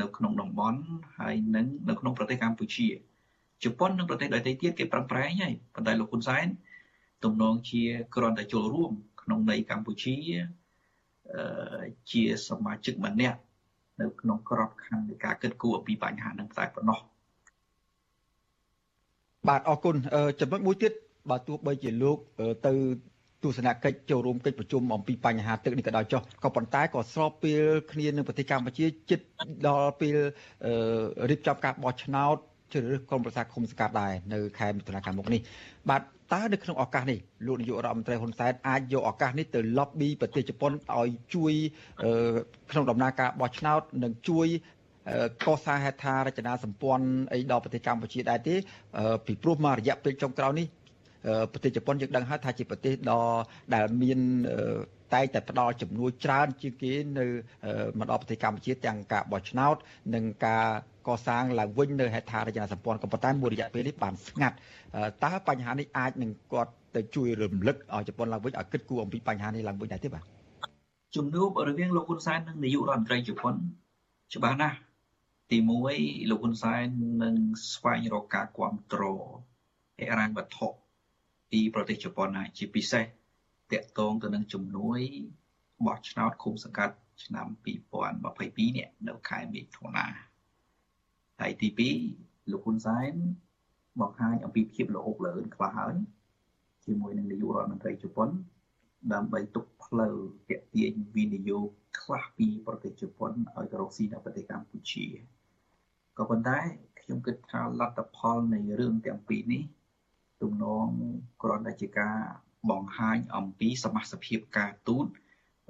[0.00, 0.80] នៅក្នុងតំបន់
[1.18, 2.88] ហើយនិងនៅក្នុងប្រទេសកម្ពុជា
[3.64, 6.46] ជប៉ុននិងប្រទេសដទៃទៀតគេប្រឹងប្រែងហើយប៉ុន្តែលោកហ៊ុនសែន
[7.24, 7.82] ទំនងជា
[8.14, 8.92] គ្រាន់តែចូលរួម
[9.22, 10.16] ក្នុងន័យកម្ពុជា
[12.10, 13.38] ជាសមាជិកម្នាក់
[14.00, 16.98] នៅក្នុងក្របខ័ណ្ឌនៃការគិតគូរអំពីបញ្ហានឹងតែប៉ុណ្ណោះ
[19.48, 19.96] បាទអរគុណ
[20.40, 20.92] ចំណុចមួយទៀត
[21.30, 22.18] បើទោះបីជាលោក
[22.66, 22.72] ទៅ
[23.42, 27.62] ទស្សនកិច្ចចូលរួមកិច្ចប្រជុំអំពីបញ្ហាទឹកនេះក៏ដោយចុះក៏ប៉ុន្តែក៏ស្របពេល
[27.92, 29.20] គ្នានឹងប្រទេសកម្ពុជាជិត
[29.66, 30.16] ដល់ពេល
[31.30, 32.36] រៀបចំការបោះឆ្នោត
[32.72, 35.40] ជ្រើសរើសក្រុមប្រឹក្សាគុំសង្កាត់ដែរនៅខែមិថុនាខាងមុខនេះ
[35.90, 36.02] បាទ
[36.32, 41.52] តើនៅក្នុងឱកាសនេះលោកនាយករដ្ឋមន្ត្រីហ៊ុនសែនអាចយកឱកាសនេះទៅ lobby ប្រទេសជប៉ុនឲ្យជួយ
[42.70, 44.46] ក្នុងដំណើរការបោះឆ្នោតនិងជួយ
[45.46, 48.54] កសាងហេដ្ឋារចនាសម្ព័ន្ធអីដល់ប្រទេសកម្ពុជាដែរទេ
[49.26, 50.66] ពីព្រោះមករយៈពេលចុងក្រោយនេះ
[51.52, 53.22] ប្រទេសជប៉ុនយើងដឹងហើយថាជាប្រទេសដ៏
[53.74, 54.18] ដែលមាន
[55.14, 57.26] តែងតែផ្ដល់ជំនួយច្រើនជាងគេនៅ
[57.98, 59.76] មកដល់ប្រទេសកម្ពុជាទាំងការបោះឆ្នោត
[60.14, 60.66] និងការ
[61.08, 64.56] កសាងឡើងវិញនៅហេដ្ឋារចនាសម្ព័ន្ធក៏ប៉ុន្តែមួយរយៈពេលនេះបានស្ងាត់
[65.24, 70.22] តើបញ្ហានេះអាចនឹងគាត់ទៅជួយរំលឹកឲ្យជប៉ុនឡើងវិញឲ្យគិតគូរអំពីបញ្ហានេះឡើងវិញដែរទេបាទ
[71.16, 73.54] ជំនួបរវាងលោកហ៊ុនសែននិងនាយករដ្ឋមន្ត្រីជប៉ុន
[74.34, 74.76] ច្បាស់ណាស់
[75.50, 75.58] ទី
[75.94, 76.84] 1លោកហ៊ុនសែន
[77.22, 77.34] នឹង
[77.72, 79.20] ស្វែងរកការគ្រប់គ្រង
[79.98, 80.68] ហិរញ្ញវត្ថុ
[81.50, 83.04] ពីប្រទេសជប៉ុនហើយជាពិសេស
[83.72, 85.00] តកតងទៅនឹងជំនួយ
[85.86, 87.46] បោះឆ្នោតឃុំសង្កាត់ឆ្នាំ
[88.12, 90.06] 2022នេះនៅខែមិថុនា
[91.40, 91.68] ហើយទី
[92.10, 93.12] 2លោកហ៊ុនសែន
[94.00, 95.96] បង្ហាញអំពីភាពល្អក់លឿនខ្លះហើយ
[96.84, 98.28] ជាមួយនឹងនាយករដ្ឋមន្ត្រីជប៉ុន
[99.12, 100.14] ដើម្បីទុកផ្លូវ
[100.50, 101.68] ទាក់ទាញវិនិយោគ
[102.00, 105.04] ខ្លះពីប្រទេសជប៉ុនឲ្យទៅរកស៊ីនៅប្រទេសកម្ពុជា
[106.18, 106.58] ក៏ប៉ុន្តែ
[107.00, 109.62] ខ្ញុំគិតថាលទ្ធផលនៃរឿងទាំងពីរនេះ
[110.42, 110.86] ទំនង
[111.42, 112.16] គ្រាន់តែជាការ
[112.70, 115.06] បង្ហាញអំពីសមាជិកការទូត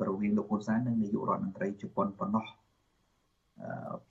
[0.08, 2.46] រវាងលោកហ៊ុនសែននិងនាយករដ្ឋមន្ត្រីជប៉ុនប៉ុណ្ណោះ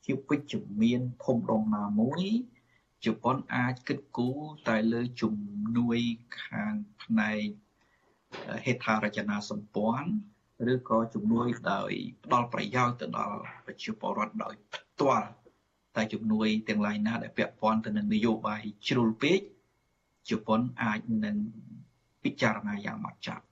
[0.06, 2.22] ជាវិជ្ជមានធំដុំណាមួយ
[3.06, 4.40] ជប៉ុនអាចគិតគូរ
[4.70, 5.36] តែលើជំ
[5.78, 5.98] នួយ
[6.42, 7.46] ខាងផ្នែក
[8.66, 10.10] ហេដ្ឋារចនាសម្ព័ន្ធ
[10.74, 11.92] ឬក៏ជំនួយដោយ
[12.26, 15.28] ផ្ដល់ប្រយោជន៍ទៅដល់ប្រជាពលរដ្ឋដោយផ្ទាល់
[15.96, 19.40] តែជំនួយទាំងឡាយណាដែលពាក់ព័ន្ធទៅនឹងនយោបាយជ្រុលពេក
[20.30, 21.38] ជប៉ុនអាចនឹង
[22.24, 23.46] ពិចារណាយ៉ាងម៉ត់ចត់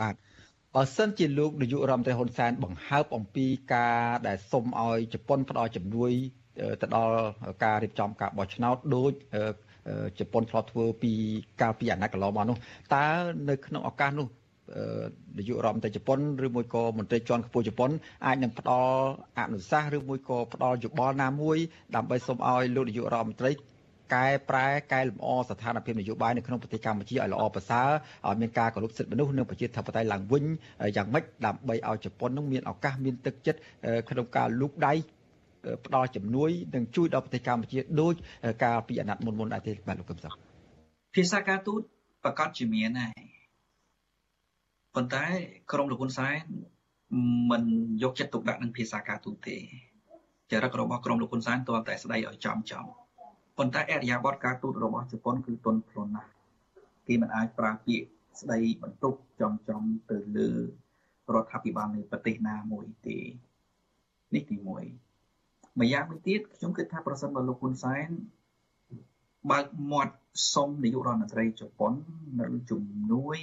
[0.00, 0.14] បាទ
[0.74, 6.12] បើសិនជាលោកនាយករដ្ឋមន្ត្រីហ៊ុនសែនបង្ហើបអំពីការដែលសុំឲ្យជប៉ុនផ្ដល់ជំនួយ
[6.80, 7.16] ទៅដល់
[7.64, 9.10] ការរៀបចំការបោះឆ្នោតដោយ
[10.18, 11.12] ជប៉ុនធ្លាប់ធ្វើពី
[11.60, 12.56] កាលពីអាណត្តិកន្លងមកនោះ
[12.94, 13.06] តើ
[13.48, 14.28] នៅក្នុងឱកាសនោះ
[15.38, 17.90] នាយករដ្ឋមន្ត្រីជប៉ុនឬមួយក៏មន្ត្រីជាន់ខ្ពស់ជប៉ុន
[18.26, 18.98] អាចនឹងផ្ដល់
[19.38, 21.58] អនុសាសន៍ឬមួយក៏ផ្ដល់យោបល់ណាមួយ
[21.96, 23.50] ដើម្បីសូមឲ្យលោកនាយករដ្ឋមន្ត្រី
[24.14, 27.88] កែប្រែកែលម្អស្ថានភាពនយោបាយនៅក្នុងប្រទេសកម្ពុជាឲ្យល្អប្រសើរ
[28.28, 30.44] ឲ្យមានការគោរពសិទ្ធិមនុស្សនិងប្រជាធិបតេយ្យឡើងវិញ
[30.96, 33.60] យ៉ាងម៉េចដើម្បីឲ្យជប៉ុននឹងមានឱកាសមានទឹកចិត្ត
[34.10, 34.92] ក្នុងការលូកដៃ
[35.86, 38.14] ផ្ដល់ជំនួយនិងជួយដល់ប្រទេសកម្ពុជាដូច
[38.64, 40.34] កាលពីអាណត្តិមុនមុនដែរទេបាទលោកកឹមសុខ
[41.14, 41.80] ភាសាការទូត
[42.24, 43.12] ប្រកាសជាមានដែរ
[44.94, 45.24] ប៉ុន្តែ
[45.72, 46.40] ក្រមលោកហ៊ុនសែន
[47.50, 47.62] មិន
[48.02, 49.56] យកចិត្តទុកដាក់នឹងភាសាការទូតទេ
[50.50, 52.84] ចរិតរបស់ក្រមលោកហ៊ុនសែនទាល់តែស្ដីឲ្យចំចំ
[53.58, 56.30] ប៉ុន្តែអរិយាប័ត្រការទូតរបស់ជប៉ុនគឺទន់ភ្លន់ណាស់
[57.06, 58.06] គេមិនអាចប្រើពាក្យ
[58.40, 60.50] ស្ដីបន្ទុកចំចំទៅលើ
[61.34, 63.18] រដ្ឋាភិបាលនៃប្រទេសណាមួយទេ
[64.34, 64.66] នេះទី1
[65.80, 68.08] ម្យ៉ាងមួយទៀតខ្ញុំគិតថាប្រសិនបើលោកហ៊ុនសែន
[69.50, 70.14] បើកមាត់
[70.54, 71.92] សុំនាយករដ្ឋមន្ត្រីជប៉ុន
[72.40, 72.82] នៅជំ
[73.12, 73.38] នួយ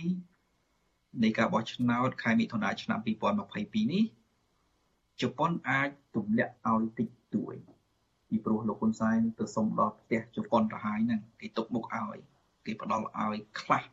[1.24, 4.04] នៃការបោះឆ្នោតខែមិថុនាឆ្នាំ2022នេះ
[5.22, 7.56] ជប៉ុនអាចទម្លាក់ឲ្យតិចតួច
[8.32, 12.18] ពីព្រោះលោកហ៊ុនសែនទៅសុំដល់ផ្ទះជប៉ុនទៅហើយហ្នឹងគេទុកមុខឲ្យ
[12.66, 13.84] គេផ្ដល់ឲ្យខ្លះ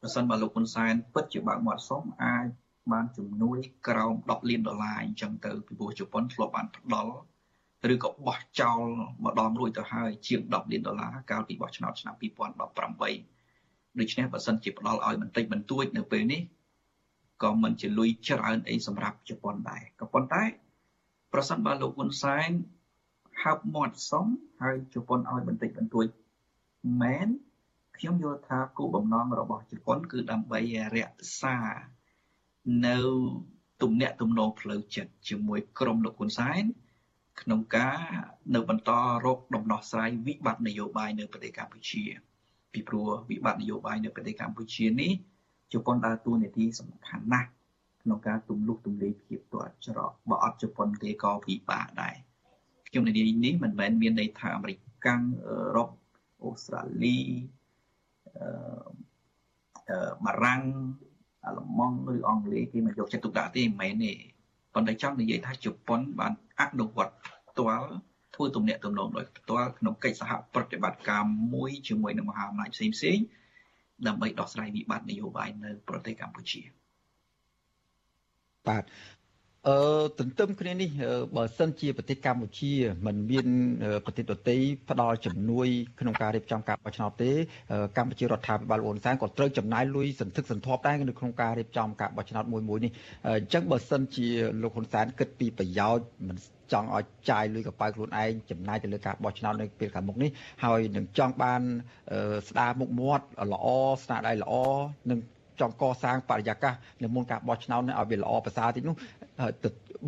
[0.00, 2.46] បើសិនបើលោកហ៊ុនសែនពិតជាបើកមាត់សុំអាច
[2.92, 3.58] បានជំនួយ
[3.88, 7.14] ក្រោម10លានដុល្លារអញ្ចឹងទៅពីព្រោះជប៉ុនធ្លាប់បានផ្ដល់
[7.92, 8.80] ឬក៏បោះចោល
[9.24, 16.42] ម្ដងរួចទៅហើយជាង10លានដុល្លារកាលពីបោះឆ្នោតឆ្នាំ2018ដូច្នេះបើសិនជាផ្ដល់ឲ្យបន្តិចបន្តួចនៅពេលនេះ
[17.42, 20.42] ក៏មិនជាលុយច្រើនអីសម្រាប់ជប៉ុនដែរក៏ប៉ុន្តែ
[21.32, 22.50] ប្រសិនបើលោកហ៊ុនសែន
[23.42, 24.26] ហើបមាត់សុំ
[24.62, 26.06] ហើយជប៉ុនឲ្យបន្តិចបន្តួច
[27.02, 27.28] មែន
[27.96, 30.60] ខ្ញុំយល់ថាគោលបំណងរបស់ជប៉ុន គឺដើម្បី
[30.96, 31.56] រក្សា
[32.86, 32.98] នៅ
[33.82, 36.64] ទំនាក់ទំនងផ្លូវចិត្តជាមួយក្រុមលោកហ៊ុនសែន
[37.40, 37.98] ក្នុងការ
[38.54, 38.90] នៅបន្ត
[39.24, 42.02] រកដំណោះស្រាយវិបត្តិនយោបាយនៅប្រទេសកម្ពុជា
[42.72, 45.12] ពីព្រោះវិបត្តិនយោបាយនៅប្រទេសកម្ពុជានេះ
[45.72, 47.48] ជប៉ុនដើរតួនាទីសំខាន់ណាស់
[48.02, 52.16] ក្នុងការទម្លុះទម្លាយភាពទាត់ច្រកបើអត់ជប៉ុនទេក៏ពិបាកដែរ
[52.94, 55.88] ខ្ញុំនិយាយនេះមិនមែនមានន័យថាអាមេរិកកាំងអឺរ៉ុប
[56.44, 57.18] អូស្ត្រាលី
[59.90, 60.62] អឺបារាំង
[61.44, 64.12] អាល្លឺម៉ង់ឬអង់គ្លេសគេមកយកចិត្តទុកដាក់ទេមិនមែនទេ
[64.74, 67.14] ប៉ុន្តែចង់និយាយថាជប៉ុនបានអនុវត្ត
[67.50, 67.88] ផ្ទាល់
[68.34, 71.22] ធ្វើទំនាក់ទំនងដោយផ្ទាល់ក្នុងកិច្ចសហប្រតិបត្តិការ
[71.54, 73.18] មួយជាមួយនឹងមហាអំណាចផ្សេងផ្សេង
[74.06, 76.62] ដើម្បីដោះស្រាយវិបត្តិនយោបាយនៅប្រទេសកម្ពុជា
[78.68, 78.84] បាទ
[79.68, 79.78] អឺ
[80.18, 80.90] ទន្ទឹមគ្នានេះ
[81.36, 82.72] បើសិនជាប្រទេសកម្ពុជា
[83.06, 83.46] មិនមាន
[84.04, 84.56] ប្រទេសដទៃ
[84.90, 85.68] ផ្ដល់ជំនួយ
[86.00, 87.30] ក្នុងការរៀបចំការបោះឆ្នោតទេ
[87.98, 92.92] កម្ពុជារដ្ឋាភិបាលអ៊ុនសែនក៏ត្រូវចំណាយលុយសន្ធឹកសន្ធាប់ដែរនៅក្នុងការរៀបចំការបោះឆ្នោតមួយមួយនេះ
[93.26, 94.28] អញ្ចឹងបើសិនជា
[94.62, 96.36] លោកហ៊ុនសែនគិតពីប្រយោជន៍មិន
[96.72, 100.30] ចង់ឲ្យចាយលុយកប៉ៅខ្លួនឯងចំណាយទៅលើការបោះឆ្នោតនៅពេលខាងមុខនេះ
[100.64, 101.62] ហើយនឹងចង់បាន
[102.48, 103.66] ស្ដារមុខមាត់ល្អ
[104.04, 104.54] ស្នាដៃល្អ
[105.10, 105.18] នឹង
[105.60, 108.94] ចង់កសាងបរិយាកាសនៅមុនការបោះឆ្នោតនេះឲ្យវាល្អប្រសើរតិចនោះ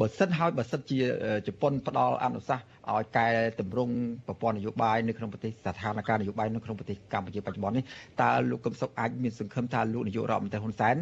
[0.01, 0.99] បើសិនហើយបើសិនជា
[1.47, 3.27] ជប៉ុនផ្ដល់អនុសាសន៍ឲ្យកែ
[3.61, 3.95] តម្រង់
[4.27, 7.85] ប្រព័ន្ធនយោបាយនៅក្នុងប្រទេសស្ថានភាពនយោបាយនៅក្នុងប្រទេសកម្ពុជាបច្ចុប្បន្ននេះ
[8.21, 10.97] តើលោកកឹមសុខអាចមានសង្ឃឹមថាលោកនាយករដ្ឋមន្ត្រីហ៊ុនសែន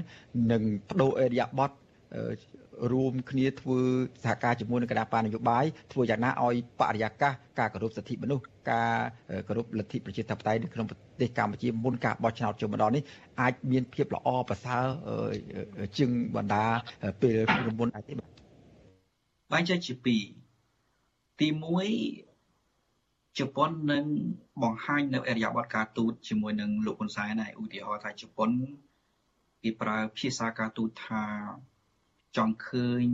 [0.53, 3.81] នឹងបដូរអេរិយាប័ត្ររួមគ្នាធ្វើ
[4.25, 8.95] សហការជាមួយនឹងគណៈបញ្ញយោបាយធ្វើយ៉ាងណាឲ្យបរិយាកាសការគោរពសិទ្ធិមនុស្សការ
[9.49, 13.03] គោរពលទ្ធិប្រជាធិបតេយ្យនៅក្នុងប្រទេសកម្ពុជាមុនការបោះឆ្នោតជុំម្ដងនេះ
[13.41, 14.85] អាចមានភាពល្អប្រសើរ
[15.99, 16.65] ជាងបណ្ដា
[17.23, 17.31] ពេ
[17.69, 18.29] លមុនអាចទេបាទ
[19.53, 20.23] បែងចែកជាពីរ
[21.41, 21.49] ទី
[22.23, 24.05] 1ជប៉ុននឹង
[24.63, 28.51] បង្ហាញនៅអរិយាប័ត្រការទូតជាមួយនឹងលោកហ៊ុនសែនហើយឧទាហរណ៍ថាជប៉ុន
[29.63, 31.23] គេប្រើភាសាការទូតថា
[32.37, 33.07] ចង់ឃើញ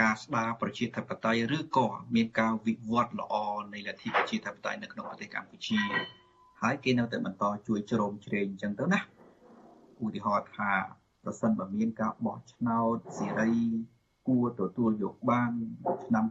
[0.00, 3.34] ការស្ដារប្រជាធិបតេយ្យឬក៏មានការវិវត្តល្អ
[3.74, 5.78] នៃលទ្ធិប្រជាធិបតេយ្យនៅក្នុងប្រទេសកម្ពុជា
[6.62, 9.00] ហើយគេនៅតែបន្តជួយជ្រោមជ្រែងអញ្ចឹងទៅណា
[10.04, 10.72] ឧទាហរណ៍ថា
[11.22, 13.52] ប្រសិនបើមានការបោះឆ្នោតសេរី
[14.28, 15.50] គួរទទួលយកបាន
[16.04, 16.24] ឆ្នាំ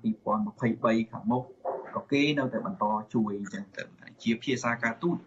[0.54, 1.44] 2023ខាងមុខ
[1.96, 3.84] ក៏គេនៅតែបន្តជួយអញ្ចឹងទៅ
[4.24, 5.18] ជាភាសាការទូត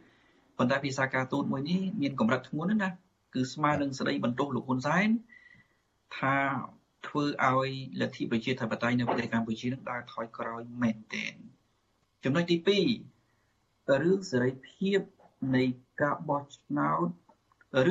[0.58, 2.96] ប៉ុន្តែភាសាការទូតមួយនេះមានកម្រិតធ្ងន់ណាស់
[3.34, 5.08] គឺស្មើនឹងស្ដីបន្ទោសលោកហ៊ុនសែន
[6.18, 6.36] ថា
[7.06, 11.34] ធ្វើឲ្យលទ្ធិប្រជាធិបតេយ្យនៅប្រទេសកម្ពុជានឹងដើរថយក្រោយមែនទែន
[12.24, 15.00] ចំណុចទី2រឿងសេរីភាព
[15.56, 15.64] នៃ
[16.02, 17.08] ការបោះឆ្នោត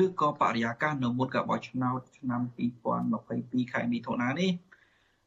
[0.02, 2.42] ឬក៏បរិយាកាសនៅមុនការបោះឆ្នោតឆ្នាំ
[3.06, 4.50] 2022ខែមិថុនានេះ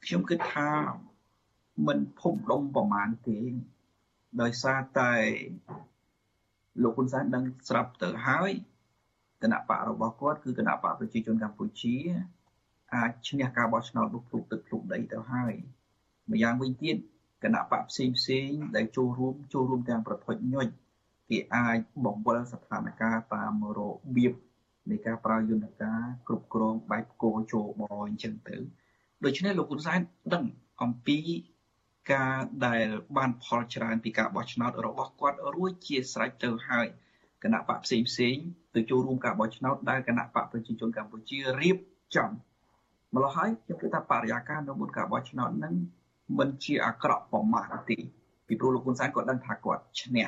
[0.06, 0.70] ខ្ញុំគិតថា
[1.88, 3.40] មិនភុំដុំប្រមាណទេ
[4.42, 5.14] ដោយសារតែ
[6.84, 8.52] លោកហ៊ុនសែនដឹងស្រាប់ទៅហើយ
[9.42, 11.96] គណៈបករបស់គាត់គឺគណៈបកប្រជាជនកម្ពុជា
[12.94, 15.54] អាចឈ្នះការបោះឆ្នោតនោះភ្លុកទឹកភ្លុកដីទៅហើយ
[16.32, 16.98] ម្យ៉ាងវិញទៀត
[17.44, 20.68] គណៈបកផ្សេងផ្សេងដែលចូលរួមចូលរួមទាំងប្រភពញុច
[21.30, 23.80] គេអាចបង្វិលស្ថានភាពតាមរ
[24.16, 24.34] បៀប
[24.90, 28.58] នៃការប្រើយន្តការគ្រប់គ្រងបែបគោជោបអញ្ចឹងទៅ
[29.24, 30.00] ដូច្នេះលោកហ៊ុនសែន
[30.34, 30.44] ដឹង
[30.82, 31.20] អំពី
[32.14, 32.36] ការ
[32.68, 32.88] ដែល
[33.18, 36.88] បានផលច្រើនពីការបោះឆ្នោតរបស់គាត់រួចជាស្រេចទៅហើយ
[37.44, 38.36] គណៈបកផ្សេងផ្សេង
[38.76, 41.78] ទៅចូលរួមការបោះឆ្នោតដែលគណៈបកប្រជាជនកម្ពុជារៀប
[42.16, 42.32] ចំ
[43.16, 45.74] ម្ល៉េះហើយខ្ញុំគិតថាបរិយាកាសនៅមុនការបោះឆ្នោតហ្នឹង
[46.40, 47.98] មិនជាអាក្រក់ប្រមាថទេ
[48.48, 50.28] ពីព្រោះលោកហ៊ុនសែនគាត់ដឹងថាគាត់ឈ្នះ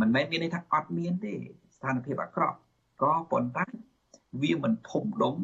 [0.00, 1.34] មិនមែនមានន័យថាអត់មានទេ
[1.76, 2.56] ស្ថានភាពអាក្រក់
[3.02, 3.66] ក៏ប៉ុន្តែ
[4.42, 5.36] វាមិនធំដុំ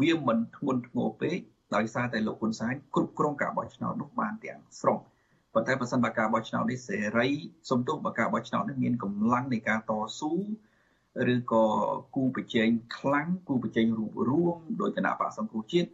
[0.00, 1.38] វាមិនធ្ងន់ធ្ងរពេក
[1.74, 4.98] ដោយសារតែលោកហ៊ុនសែនគ្រប់គ្រងការបោះឆ្នោតនោះបានទាំងស្រុង
[5.54, 7.28] ប៉ុន្តែបើសិនបើការបោះឆ្នោតនេះសេរី
[7.70, 10.32] សំទោសបើការបោះឆ្នោតនេះមានកម្លាំងនៃការតស៊ូ
[11.34, 11.64] ឬក៏
[12.14, 15.88] គូប្រជែងខ្លាំងគូប្រជែងរួមរួមដោយគណៈបកសង្គ្រោះជាតិ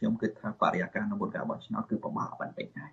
[0.00, 2.90] ខ្ញុំគិតថាបរិយាកាសនៅមុនការបោះឆ្នោតគឺប្រមាថបន្តិចដែរ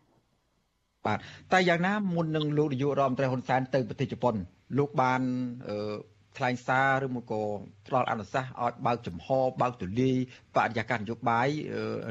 [1.06, 1.20] បាទ
[1.54, 4.36] តែយ៉ាងណាមុននឹងលោកនាយករដ្ឋមន្ត្រីហ៊ុនសែនទៅប្រទេសជប៉ុន
[4.78, 5.22] លោកបាន
[5.70, 5.98] អឺ
[6.38, 7.42] ថ្លែងសារឬមកក៏
[7.88, 9.28] ផ្ដល់អនុសាសន៍ឲ្យបើកចំហ
[9.62, 10.16] បើកទូលាយ
[10.56, 11.48] បរិយាកាសនយោបាយ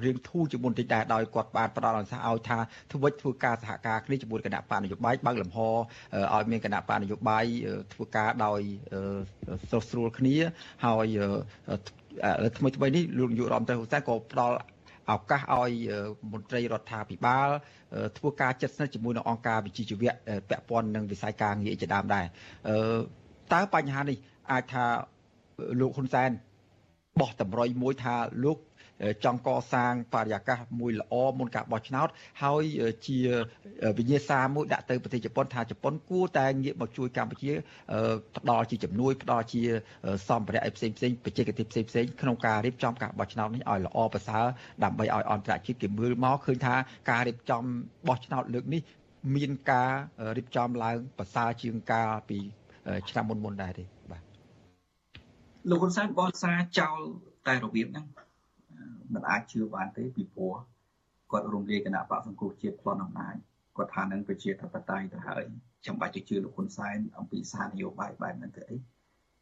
[0.04, 2.58] រៀងធូរជាមុនតិចដែរដោយគាត់បានផ្ដល់អនុសាសន៍ឲ្យថា
[2.92, 5.58] ធ្វើធ្វើការសហការគ្នាជាមួយគណៈបកនយោបាយបើកលំហ
[6.34, 7.44] ឲ្យមានគណៈបកនយោបាយ
[7.92, 8.60] ធ្វើការដោយ
[9.68, 10.36] ស្រុះស្រួលគ្នា
[10.84, 11.06] ហើយ
[12.58, 14.56] ថ្មីថ្មីនេះលោកនាយករដ្ឋមន្ត្រីហ៊ុនសែនក៏ផ្ដល់
[15.12, 15.72] ឱកាសឲ្យ
[16.32, 17.48] មន្ត្រីរដ្ឋាភិបាល
[18.18, 20.12] ធ្វើការជិតស្និទ្ធជាមួយនឹងអង្គការវិជាជីវៈ
[20.48, 22.24] ពាក់ព័ន្ធនឹងវិស័យការងារជាដើមដែរ
[23.52, 24.18] តើបញ្ហានេះ
[24.50, 24.84] អាចថា
[25.80, 26.30] លោកហ៊ុនសែន
[27.20, 28.58] បោះតម្រុយមួយថាលោក
[29.24, 32.08] ចង់កសាងបរិយាកាសមួយល្អមុនការបោះឆ្នោត
[32.42, 32.64] ហើយ
[33.06, 33.18] ជា
[33.98, 37.52] វិញ្ញាសាមួយដាក់ទៅប្រទេសជប៉ុនថាជប៉ុនគួរតែងាកមកជួយកម្ពុជា
[38.36, 39.62] ផ្ដល់ជាជំនួយផ្ដល់ជា
[40.28, 44.44] សម្ភារៈផ្សេងផ្សេងបច្ចេកទេសផ្សេងផ្សេងក្នុងការរៀបចំការបោះឆ្នោតនេះឲ្យល្អប្រសើរ
[44.84, 46.74] ដើម្បីឲ្យអន្តរជាតិគេមើលមកឃើញថា
[47.10, 47.62] ការរៀបចំ
[48.08, 48.82] បោះឆ្នោតលើកនេះ
[49.36, 49.92] មានការ
[50.36, 52.38] រៀបចំឡើងប្រសើរជាងកាលពី
[53.10, 54.22] ឆ្នាំមុនមុនដែរទេបាទ
[55.70, 56.98] លោកហ៊ុនសែនបោះសារចោល
[57.46, 58.06] តែរបៀបហ្នឹង
[59.14, 60.54] មិនអាចជឿបានទេពីព្រោះ
[61.30, 63.34] គាត់រំលាយគណៈបកសង្គ្រោះជាតិប្លន់អំណាច
[63.76, 65.42] គាត់ថានឹងប្រជាធិបតេយ្យទៅហើយ
[65.86, 68.76] ចាំបាច់ទៅជឿលោកហ៊ុនសែនអំពីសារនយោបាយបែបហ្នឹងទៅអី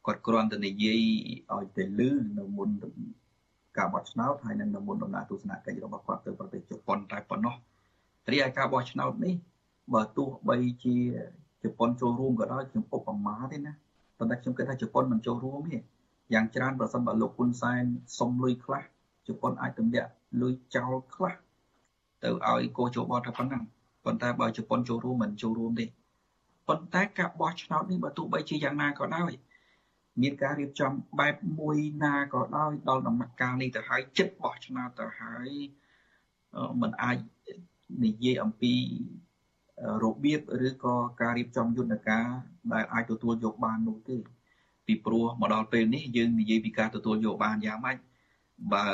[0.07, 1.01] គាត់គ្រាន់តែនិយាយ
[1.55, 2.71] ឲ្យទៅលឺនៅមុន
[3.79, 7.57] ការបោះឆ្នោតហើយនឹងនៅមុនដំណើរទស្សនកិច្ចរបស់គាត់ទៅប្រទេសជប៉ុនតែប៉ុណ្ណោះ
[8.33, 9.35] រីឯការបោះឆ្នោតនេះ
[9.95, 10.97] បើទោះបីជា
[11.63, 13.73] ជប៉ុនចូលរួមក៏ដោយខ្ញុំឧបមាទេណា
[14.19, 15.79] ប៉ុន្តែខ្ញុំគិតថាជប៉ុនមិនចូលរួមទេ
[16.33, 17.85] យ៉ាងច្រើនប្រសិនបើលោកហ៊ុនសែន
[18.19, 18.85] សុំលុយខ្លះ
[19.27, 20.11] ជប៉ុនអាចទម្លាក់
[20.41, 21.35] លុយចោលខ្លះ
[22.23, 23.63] ទៅឲ្យកោជបតែប៉ុណ្ណឹង
[24.05, 25.87] ប៉ុន្តែបើជប៉ុនចូលរួមមិនចូលរួមទេ
[26.69, 29.33] ប៉ុន្តែការបោះឆ្នោតនេះបើទោះបីជាយ៉ាងណាក៏ដោយ
[30.23, 35.51] មានការរៀបចំបែបមួយណាក៏ដោយដល់ដំណាក់កាលនេះទៅហើយចិត្តបោះឆ្នោតទៅហើយ
[36.81, 37.19] มันអាច
[38.05, 38.75] និយាយអំពី
[40.03, 42.27] របៀបឬក៏ការរៀបចំយន្តការ
[42.73, 44.17] ដែលអាចទទួលយកបាននោះទេ
[44.87, 47.97] ពីព្រោះមកដល់ពេលនេះយើងនិយាយពីការទទួលយកបានយ៉ាងម៉េច
[48.73, 48.89] បើ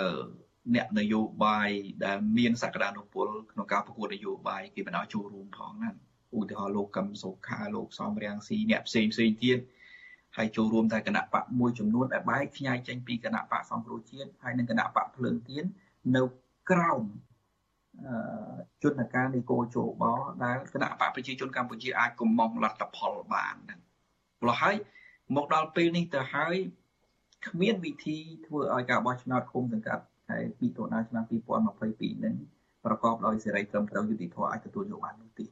[0.75, 1.71] អ្នកនយោបាយ
[2.05, 5.95] ដែលមានសក្តានុពលក្នុងការប្រកួតនយោបាយគេបណ្ដោយចូលរួមផងហ្នឹង
[6.39, 9.59] ឧទាហរណ៍លោកកឹមសុខាលោកសំរៀងស៊ីអ្នកផ្សេងផ្សេងទៀត
[10.37, 15.65] ហើយចូលរួមតែគណៈបកមួយចំនួនដែលបែកខ្ញែកចេញពីគណៈបកសង្គ្រោះជាតិហើយនិងគណៈបកភ្លើងទៀន
[16.17, 16.23] នៅ
[16.71, 17.03] ក្រោម
[18.83, 20.05] ជន្នការនៃគោជប
[20.45, 23.81] ដែលគណៈបកប្រជាជនកម្ពុជាអាចកំងលទ្ធផលបានហ្នឹង
[24.41, 24.77] ព្រោះហើយ
[25.37, 26.57] មកដល់ពេលនេះទៅហើយ
[27.47, 28.16] គ្មានវិធី
[28.47, 31.24] ធ្វើឲ្យការបោះឆ្នោតឃុំសង្កាត់ខែ2តុលាឆ្នាំ
[31.68, 32.34] 2022នឹង
[32.84, 35.45] ប្រកបដោយសេរីត្រឹមត្រូវយុត្តិធម៌អាចទទួលយកបាននោះទេ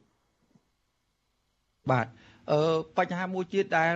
[1.91, 2.07] បាទ
[2.51, 2.59] អឺ
[2.97, 3.93] បញ្ហាមួយទៀតដែល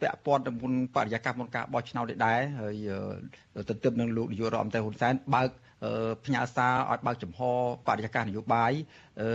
[0.00, 2.76] ពាក់ព័ន្ធទៅមុនបរិយាកាសមុនការបោះឆ្នោតនេះដែរហើយ
[3.68, 5.48] ទន្ទឹមនឹងលោកនាយករដ្ឋមន្ត្រីហ៊ុនសែនបើក
[6.24, 7.40] ផ្ញើសារឲ្យបើកចំហ
[7.86, 8.72] បរិយាកាសនយោបាយ
[9.20, 9.30] អឺ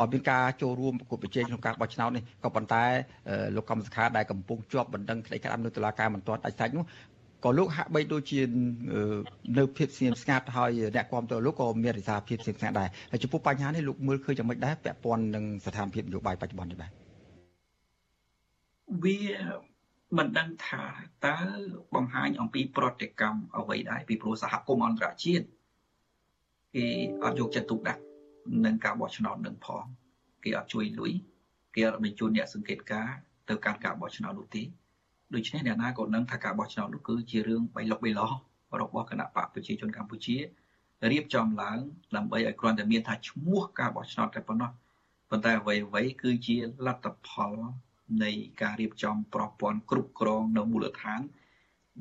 [0.00, 2.84] ឲ្យមានការចូលរួមប្រគល់ប្រជែងក្នុងការបោះឆ្នោតនេះក៏ប៉ុន្តែ
[3.56, 6.84] លោកកម្មសខាដែលកំពុងជាប់បណ្ដឹងក្តីក្តាំនៅតុលាការមិនទាន់ដាច់សាច់នោះ
[7.44, 8.40] ក៏លោកហាក់បីដូចជា
[9.58, 16.90] នៅភាពស្ងៀមស្ងាត់ហើយអ្នកគ្រប់គ្រងលោកក៏មានរិសាភាពស្ងៀមស្ងាត់ដែរហើយចំពោះបញ្ហានេះលោកមើលឃើញយ៉ាងម៉េចដែរពាក់ព័ន្ធនឹងស្ថានភាពនយោបាយបច្ចុប្បន្ននេះបាទ
[19.04, 19.18] វា
[20.18, 20.82] មិនដឹងថា
[21.26, 21.38] តើ
[21.94, 25.44] បង្ហាញអំពីប្រតិកម្មអ្វីដែរពីព្រោះសហគមន៍អន្តរជាតិ
[26.74, 26.86] គេ
[27.24, 28.02] អត់យកចិត្តទុកដាក់
[28.64, 29.84] នឹងការបោះឆ្នោតនឹងផង
[30.44, 31.12] គេអត់ជួយលុយ
[31.74, 33.08] គេអត់បញ្ជូនអ្នកសង្កេតការ
[33.48, 34.62] ទៅកាន់ការបោះឆ្នោតនោះទេ
[35.34, 38.32] ដូច្នេះអ្នកណាក៏ដឹងថាការបោះឆ្នោតនោះគឺជារឿងបៃលុកបៃលោះ
[38.80, 40.36] របស់គណៈបកប្រជាជនកម្ពុជា
[41.10, 41.78] រៀបចំឡើង
[42.16, 44.70] ដើម្បីឲ្យគ្រាន់តែមានថាឈ្មោះការបោះឆ្នោតតែប៉ុណ្ណោះ
[45.30, 47.54] ប៉ុន្តែអ្វីអ្វីគឺជាលទ្ធផល
[48.22, 48.30] នៃ
[48.62, 51.20] ការរៀបចំប្រព័ន្ធគ្រប់គ្រងនៅមូលដ្ឋាន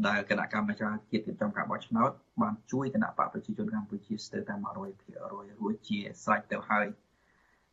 [0.07, 6.85] ដែលគណៈកម្មការជាតិរៀបចំការបោះឆ្នោតបានជួយគណៈបកប្រជាជនកម្ពុជាស្ទើរតែ100%រួចជាស្រេចទៅហើយ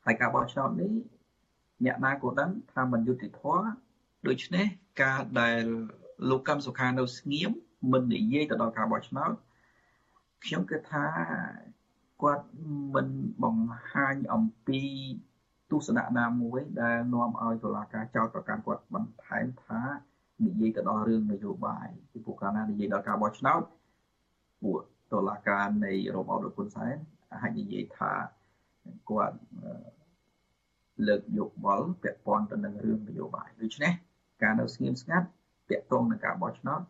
[0.05, 0.93] ហើយការបោះឆ្នោតនេះ
[1.85, 3.65] អ្នកណាក៏ដឹងថាមិនយុត្តិធម៌
[4.27, 4.67] ដូច្នេះ
[5.03, 5.65] ការដែល
[6.29, 7.51] លោកកឹមសុខានៅស្ងៀម
[7.93, 9.33] មិននិយាយទៅដល់ការបោះឆ្នោត
[10.45, 11.05] ខ្ញុំគិតថា
[12.23, 12.47] គាត់
[12.95, 13.09] មិន
[13.43, 14.83] បង្ហាញអំពី
[15.71, 19.81] ទស្សនៈណាមួយដែលនាំឲ្យតុលាការចោទប្រកាន់គាត់បន្ថែមថា
[20.45, 23.63] និយាយទៅដល់រឿងនយោបាយពីព្រោះកាលណានិយាយដល់ការបោះឆ្នោត
[24.63, 24.81] ពួក
[25.13, 26.97] តុលាការនៃរបបលោកហ៊ុនសែន
[27.33, 28.13] អាចនិយាយថា
[29.11, 29.37] គាត់
[31.07, 33.93] លើកយកបលពាក់ព័ន្ធទៅនឹងរឿងនយោបាយដូច្នេះ
[34.43, 35.27] ការនៅស្ងៀមស្ងាត់
[35.69, 36.81] ពាក់ទងនឹងការបោះឆ្នោត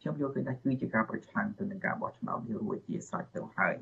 [0.00, 3.74] ខ្ញុំយល់ឃើញថាគឺជាការប្រឆាំងទៅនឹងការបោះឆ្នោតវារួចជាស្រេចទៅហើយ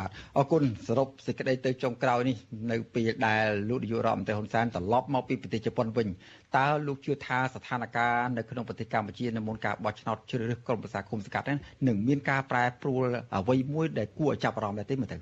[0.00, 2.36] បាទអរគុណសរុបសេចក្តីទៅចុងក្រោយនេះ
[2.72, 6.08] នៅពេលដែលលោកនាយករដ្ឋមន្ត្រីហ៊ុនសែនត្រឡប់មកពីប្រទេសជប៉ុនវិញ
[6.56, 11.46] តើលោកជឿថាស្ថានភាពនៅក្នុងប្រទេសកម្ពុជានៅមុនការបោះឆ្នោតជ្រើសរើសក្រុមប្រឹក្សាគុំសង្កាត់
[11.88, 15.18] នឹងមានការប្រែប្រួលអ្វីមួយដែលគួរឲ្យចាប់អារម្មណ៍ដែរទេមើលទៅ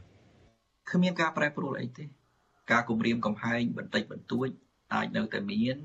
[0.90, 2.04] គ្មានការប្រែប្រួលអីទេ
[2.72, 4.48] ការគម្រាមកំហែងបន្តិចបន្តួច
[4.94, 5.76] អាចនៅតែមាន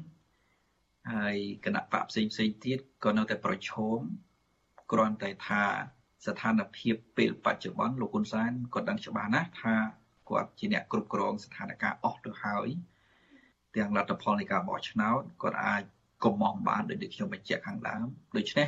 [1.13, 3.99] ហើយគណៈបកផ្សេងផ្សេងទៀតក៏នៅតែប្រឈម
[4.91, 5.63] គ្រាន់តែថា
[6.26, 9.76] ស្ថានភាពពេលបច្ចុប្បន្នលោកហ៊ុនសែនគាត់ដឹងច្បាស់ណាស់ថា
[10.30, 12.67] គាត់ជាអ្នកគ្រប់គ្រងស្ថានភាពអស់ទៅហើយ
[13.76, 15.84] ទាំងលទ្ធផលនៃការបោះឆ្នោតគាត់អាច
[16.24, 18.05] កំងបានដោយដែលខ្ញុំបញ្ជាក់ខាងដើម
[18.38, 18.67] ដូច្នេះ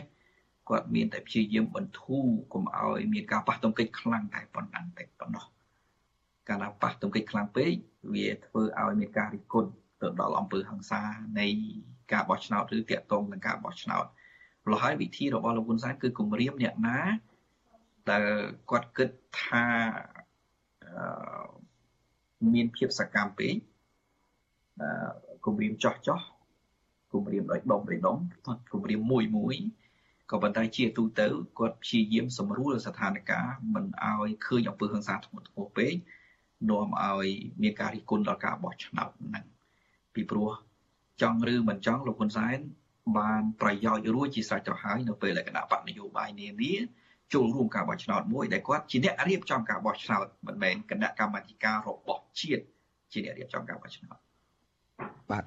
[0.69, 5.45] គាត់មានតែព្យាយាមបន្ធូរកុំឲ្យមានការប៉ះទង្គិចខ្លាំងតែប៉ុណ្ណឹងតែប៉ុណ្ណោះ
[6.47, 7.71] កាលណាប៉ះទង្គិចខ្លាំងពេក
[8.13, 11.01] វាធ្វើឲ្យមានការរិះគន់ទៅដល់អំពើហិង្សា
[11.39, 11.47] នៃ
[12.13, 14.05] ការបោះឆ្នោតឬតាក់ទងនឹងការបោះឆ្នោត
[14.65, 16.99] ម្ល៉េះហើយវិធីរបស់លោកហ៊ុនសែនគឺគម្រាមអ្នកណា
[18.09, 18.25] ដែល
[18.69, 19.09] គាត់គិត
[19.41, 19.65] ថា
[22.53, 23.53] មានភាពសកម្មពេក
[25.45, 26.19] គម្រាមចោះចោះ
[27.13, 28.17] គម្រាមដោយដុំដោយដុំ
[28.73, 29.55] គម្រាមមួយមួយ
[30.31, 31.27] ក៏ប៉ុន្តែជាទូទៅ
[31.59, 33.43] គាត់ព្យាយាមសម្រួលស្ថានភាព
[33.73, 35.93] មិនឲ្យឃើញអំពើហិង្សាធ្ងន់ធ្ងរពេក
[36.69, 37.27] នាំឲ្យ
[37.61, 39.45] មានការរិះគន់ដល់ការបោះឆ្នោតហ្នឹង
[40.13, 40.51] ពីព្រោះ
[41.21, 42.57] ចង់ឬមិនចង់លោកហ៊ុនសែន
[43.17, 46.73] បានប្រយោជន៍រួចជាស្រេចទៅហើយនៅពេលដែលគណៈបកនយោបាយនានា
[47.33, 52.63] ចូលរួមការបោះឆ្នោតមួយដែលគាត់ជាអ្នករៀបចំការបោះឆ្នោតមិនមែនគណៈកម្មាធិការរបស់ជាតិ
[53.11, 54.17] ជាអ្នករៀបចំការបោះឆ្នោត
[55.31, 55.43] បាទ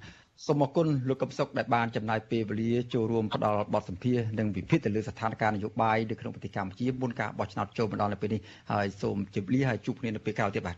[0.47, 8.41] សូមអរគុណលោកកឹមសុខដែលបានចំណាយពេលវេលាចូលរួមផ្ដល់បទសម្ភាសន៍និងវិភាគទៅលើស្ថានភាពនយោបាយនៅក្នុងប្រទេសកម្ពុជាមុនការបោះឆ្នោតចូលមកដល់នៅពេលនេះ
[8.72, 10.76] ហើយសូមជម្រាបលាហើយជួបគ្នានៅពេលក្រោយទៀតបាទ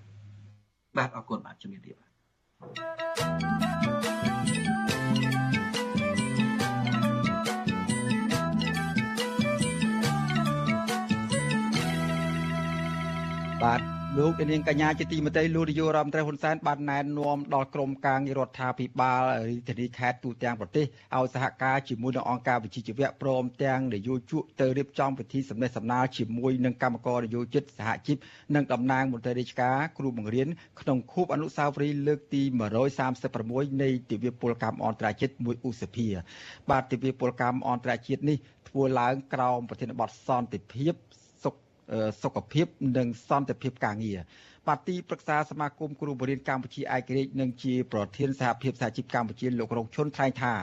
[0.98, 3.09] បាទអរគុណបាទជំរាបលាបាទ
[13.64, 13.80] បាទ
[14.18, 20.84] លោកនាងកញ្ញាជាទីមេត្រីលោកនាយករដ្ឋមន្ត្រីហ៊ុនសែនបានណែនាំដល់ក្រមការងាររដ្ឋាភិបាលរាជធានីខេត្តទូទាំងប្រទេស
[21.16, 28.16] ឲ្យសហការជាមួយនឹងអង្គការវិជ្ជាជីវៈព្រមទាំងនយោជកទៅរៀបចំពិធីសម្ដែងសម្ដាលជាមួយនឹងគណៈកម្មការនយោជិតសហជីព
[28.54, 30.48] និងតំណាងមន្ត្រីរាជការគ្រូបង្រៀន
[30.80, 32.42] ក្នុងខួបអនុស្សាវរីយ៍លើកទី
[33.12, 36.06] 136នៃទិវាពលកម្មអន្តរជាតិ1ឧសភា
[36.70, 38.38] បាទទិវាពលកម្មអន្តរជាតិនេះ
[38.70, 40.94] ធ្វើឡើងក្រោមប្រធានបទសន្តិភាព
[42.22, 42.66] សុខភាព
[42.96, 44.18] និងសន្តិភាពការងារ
[44.68, 50.54] បាទទីប្រឹក្សាសមាគមគ្រូបង្រៀនកម្ពុជាឯករាជ្យនិងជាប្រធានសហភាពសហជីពកម្ពុជាលោករងឈុនថ្លែងថា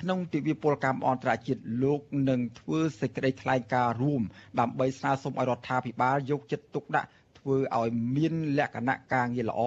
[0.00, 2.00] ក្នុងទិវាពលកម្មអន្តរជាតិលោក
[2.30, 4.22] នឹងធ្វើសេចក្តីថ្លែងការណ៍រួម
[4.60, 7.08] ដើម្បីស្នើសុំឲ្យរដ្ឋាភិបាលយកចិត្តទុកដាក់
[7.38, 9.60] ធ្វើឲ្យមានលក្ខណៈការងារល្អ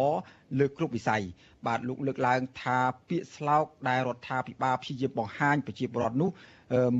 [0.59, 1.24] លើគ្រប់វិស័យ
[1.68, 6.30] បាទលោកលើកឡើងថាពាក្យស្លោកដែលរដ្ឋាភិបាលព្យាយាមបង្ហាញប្រជាពលរដ្ឋនោះ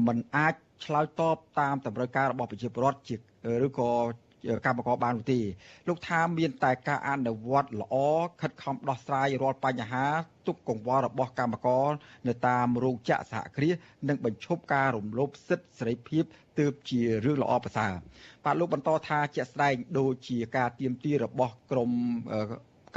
[0.08, 0.54] มันអាច
[0.86, 3.16] ឆ្លើយតបតាមតម្រូវការរបស់ប្រជាពលរដ្ឋជា
[3.66, 3.92] ឬក៏
[4.66, 5.40] កម្មករបានទេ
[5.88, 7.96] លោកថាមានតែការអនុវត្តល្អ
[8.42, 10.06] ខិតខំដោះស្រាយរាល់បញ្ហា
[10.48, 11.90] ទុកកង្វល់របស់កម្មករ
[12.28, 13.76] នៅតាមរោងចក្រសហគ្រាស
[14.10, 16.24] និងបញ្ឈប់ការរំលោភសិទ្ធិសេរីភាព
[16.60, 17.94] ទើបជារឿងល្អប្រសើរ
[18.44, 21.92] បាទលោកបន្តថាជាក់ស្ដែងដូចជាការទៀមទារបស់ក្រម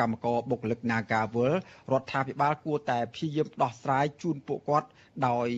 [0.01, 1.53] កម្មករបុគ្គលិក Nagawal
[1.93, 4.89] រដ្ឋាភិបាលគួរតែព្យាយាមដោះស្រាយជូនពួកគាត់
[5.29, 5.49] ដោយ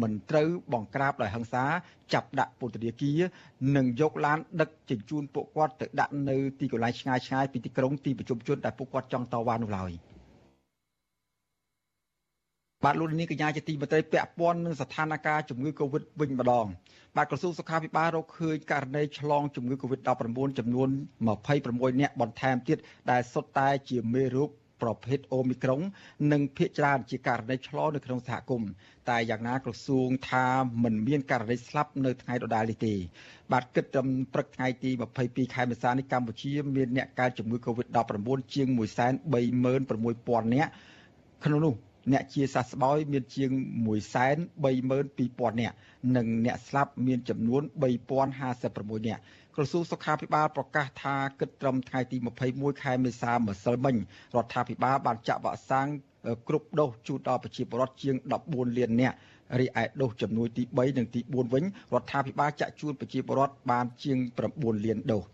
[0.00, 1.64] មិនត្រូវបង្ក្រាបដោយហិង្សា
[2.12, 3.20] ចាប់ដាក់ពន្ធនាគារ
[3.76, 9.92] និងយកឡានដឹកជញ្ជូនពួកគាត់ទៅដាក់នៅទីកន្លែងឆ្ងាយឆ្ងាយពីទីក្រុងទីប្រជុំជនដែលពួកគាត់ចង់តវ៉ានោះឡើយ
[12.84, 16.66] បាទលោកនាងកញ្ញាជាទីមេត្រីពាក់ព័ន្ធនឹងស្ថានភាពជំងឺ Covid វិញម្ដង
[17.16, 20.88] បាទក្រសួងសុខាភិបាលរកឃើញករណីឆ្លងជំងឺ Covid-19 ចំនួន
[21.44, 22.78] 26នាក់បន្ថែមទៀត
[23.10, 24.50] ដែលសុទ្ធតែជាមេរោគ
[24.82, 25.80] ប្រភេទអូមីក្រុង
[26.32, 28.70] និងភាគច្រើនជាករណីឆ្លងនៅក្នុងសហគមន៍
[29.10, 30.46] តែយ៉ាងណាក្រសួងថា
[30.84, 32.94] មិនមានករណីស្លាប់នៅថ្ងៃដដែលនេះទេ
[33.52, 34.90] បាទគិតត្រឹមព្រឹកថ្ងៃទី
[35.22, 40.70] 22ខែមេសានេះកម្ពុជាមានអ្នកកើតជំងឺ Covid-19 ជាង136,000នាក់
[41.44, 41.74] ក្នុងនោះ
[42.12, 43.50] អ្នកជាសះស្បើយមានជាង
[43.88, 45.76] 132,000នាក់
[46.16, 47.62] និងអ្នកស្លាប់មានចំនួន
[48.34, 49.22] 3056នាក់
[49.56, 52.16] ក្រសួងសុខាភិបាលប្រកាសថាគិតត្រឹមថ្ងៃទី
[52.50, 53.96] 21ខែមេសាម្សិលមិញ
[54.36, 55.88] រដ្ឋាភិបាលបានចាក់វ៉ាក់សាំង
[56.48, 58.14] គ្រប់ដូសជូនដល់ប្រជាពលរដ្ឋជាង
[58.46, 59.16] 14លាននាក់
[59.60, 64.18] រីឯដូសចំនួនទី3និងទី4វិញរដ្ឋាភិបាលចាក់ជូនប្រជាពលរដ្ឋបានជាង
[64.52, 65.33] 9លានដូស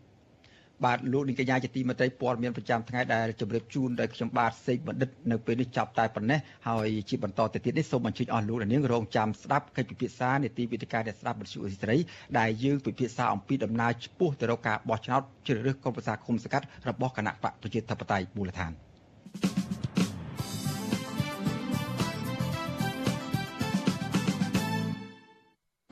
[0.85, 11.97] បាទលោកនាងកញ្ញាជាទីមេត្រីព័ត៌មានប្រចាំថ្ងៃដែលជម្រាបជូនដោយខ្ញុំបាទសេកបណ្ឌិតនៅពេលនេះចាប់តែប៉ុណ្ណេះហើយជាបន្តទៅទៀតនេះសូមអញ្ជើញអស់លោកនាងរងចាំស្ដាប់កិច្ចពិភាក្សានីតិវិទ្យាអ្នកស្ដាប់វិទ្យុអេស្ត្រី
[12.39, 18.73] ដែលយើងពិភាក្សាអំពីដំណើរឆ្ពោះទៅរកការបោះឆ្នោតជ្រើសរើសក្រុមប្រឹក្សាគុំសង្កាត់របស់គណៈបកប្រជាធិបតេយ្យមូលដ្ឋាន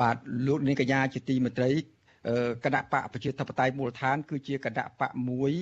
[0.01, 0.17] បាទ
[0.47, 1.71] លោកនាងកញ្ញាជាទីមេត្រី
[2.65, 5.53] គណៈបកប្រជាធិបតេយ្យមូលដ្ឋាន គឺជាគណៈបកមួយ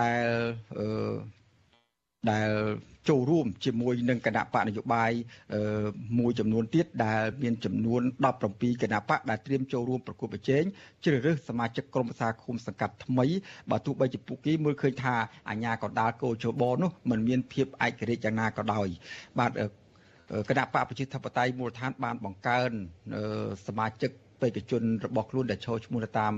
[0.00, 0.26] ដែល
[2.30, 2.50] ដែល
[3.08, 5.12] ចូលរួមជាមួយនឹងគណៈបកនយោបាយ
[6.18, 8.02] មួយចំនួនទៀតដែលមានចំនួន
[8.42, 10.62] 17គណៈបកដែលត្រៀមចូលរួមប្រគល់ប្រជែង
[11.04, 13.26] ជ្រើសរើសសមាជិកក្រុមប្រឹក្សាឃុំសង្កាត់ថ្មី
[13.70, 15.14] បើទោះបីជាពួកគេមើលឃើញថា
[15.48, 18.88] អាញាកណ្ដាលកោជបនោះมันមានភាពឯករាជ្យយ៉ាងណាក៏ដោយ
[19.38, 19.50] បាទ
[20.48, 22.70] គណៈបកប្រជាធិបតេយ្យមូលដ្ឋានបានបង្កើន
[23.66, 24.10] សមាជិក
[24.40, 26.34] បេក្ខជនរបស់ខ្លួនដែលចូលឈ្មោះតាម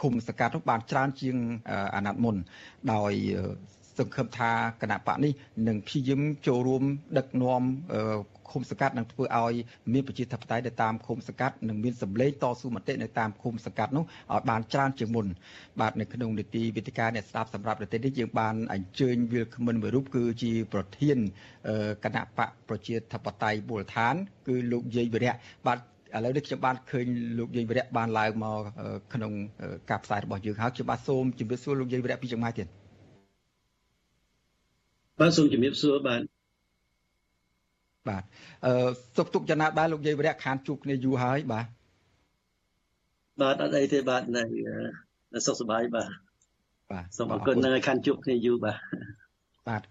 [0.00, 1.36] ឃុំសង្កាត់នោះបានច្រើនជាង
[1.94, 2.36] អាណត្តិមុន
[2.92, 3.12] ដោយ
[3.98, 4.50] សង្ឃឹមថា
[4.82, 5.32] គណៈបកនេះ
[5.68, 6.82] នឹងព្យាយាមចូលរួម
[7.18, 7.62] ដឹកនាំ
[8.52, 9.54] ឃុំសង្កាត់នឹងធ្វើឲ្យ
[9.92, 15.26] មានប្រជាធិបតេយ្យនៅតាមឃុំសង្កាត់និងមានសម្លេងតស៊ូមតិនៅតាមឃុំសង្កាត់នោះឲ្យបានច្រើនជាងមុន
[15.80, 21.18] បាទនៅក្នុងនីតិវិទ្យាអ្នកស្ដាប់សម្រាប់ប្រទេសនេះយើងបានអញ្ជើញវិលខមិនមួយរូបគឺជាប្រធាន
[22.04, 24.14] គណៈបកប្រជាធិបតេយ្យមូលដ្ឋាន
[24.48, 25.34] គឺលោកយាយវិរៈ
[25.66, 25.78] បាទ
[26.16, 27.06] ឥឡូវនេះខ្ញុំបានឃើញ
[27.38, 28.60] លោកយាយវិរៈបានឡើងមក
[29.14, 29.32] ក្នុង
[29.90, 32.68] ការផ្សាយរបស់យើងហើយខ្ញុំបាទសូមជម្រាបសួរលោកយាយវិរៈពីចម្ងាយទៀត
[35.20, 36.20] បាទសូមជម្រាបសួរបាទ
[38.08, 38.22] បាទ
[38.66, 41.66] អឺសុខទុក្ខយ៉ាងណាដែរលោកយាយវរៈខានជួបគ្នាយូរហើយបាទ
[43.40, 46.10] បាទអត់អីទេបាទនៅសុខសប្បាយបាទ
[46.92, 48.78] បាទសូមអរគុណនៅខានជួបគ្នាយូរបាទ
[49.68, 49.82] បាទ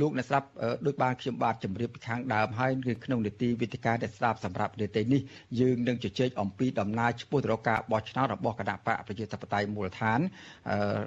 [0.00, 0.48] លោកអ្នកស្ដាប់
[0.86, 5.20] ដូចបានខ្ញុំបាទជម្រាបពីខាងដើមហើយគឺក្នុងនីតិវិទ្យាអ្នកស្ដាប់សម្រាប់នីតិនេះ
[5.60, 10.20] យើងនឹងជជែកអំពីដំណើរឆ្ពោះទៅរកការបោះឆ្នោតរបស់គណៈបកប្រជាធិបតេយ្យមូលដ្ឋាន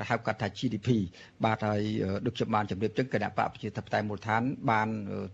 [0.10, 0.90] ហៅកាត់ថា GDP
[1.46, 1.82] បាទហើយ
[2.26, 4.42] ដូចខ្ញុំបានជម្រាបចឹងគណៈបកប្រជាធិបតេយ្យមូលដ្ឋាន
[4.72, 4.88] បាន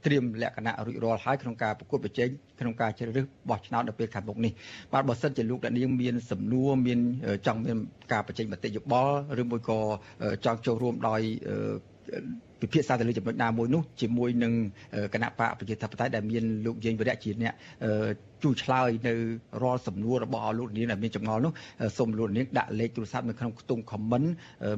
[0.06, 2.28] ត្រៀមលក្ខណៈរួចរាល់ហើយក្នុងការប្រកួតប្រជែង
[2.60, 4.52] ក្នុងការជ្រើសរើសបោះឆ្នោតនៅពេលខាងមុខនេះ
[4.94, 7.00] បាទបើសិនជាលោកអ្នកនាងមានសំណួរមាន
[7.48, 7.78] ចង់មាន
[8.12, 9.80] ការបញ្ចេញមតិយោបល់ឬមួយក៏
[10.46, 11.22] ចង់ចូលរួមដោយ
[12.62, 14.53] ពិភាក្សាទៅលើចំណុចណាមួយនោះជាមួយនឹង
[15.14, 17.53] គណៈបកប្រជាធិបតេយ្យដែលមានលោកយើងវិរៈជាអ្នក
[18.43, 19.14] ជួយឆ្លើយនៅ
[19.64, 21.51] រាល់សំណួររបស់លោកនាងដែលមានចម្ងល់នោះ
[21.97, 24.28] សូមលោកនាងដាក់លេខទូរស័ព្ទនៅក្នុងខ្ទង់ comment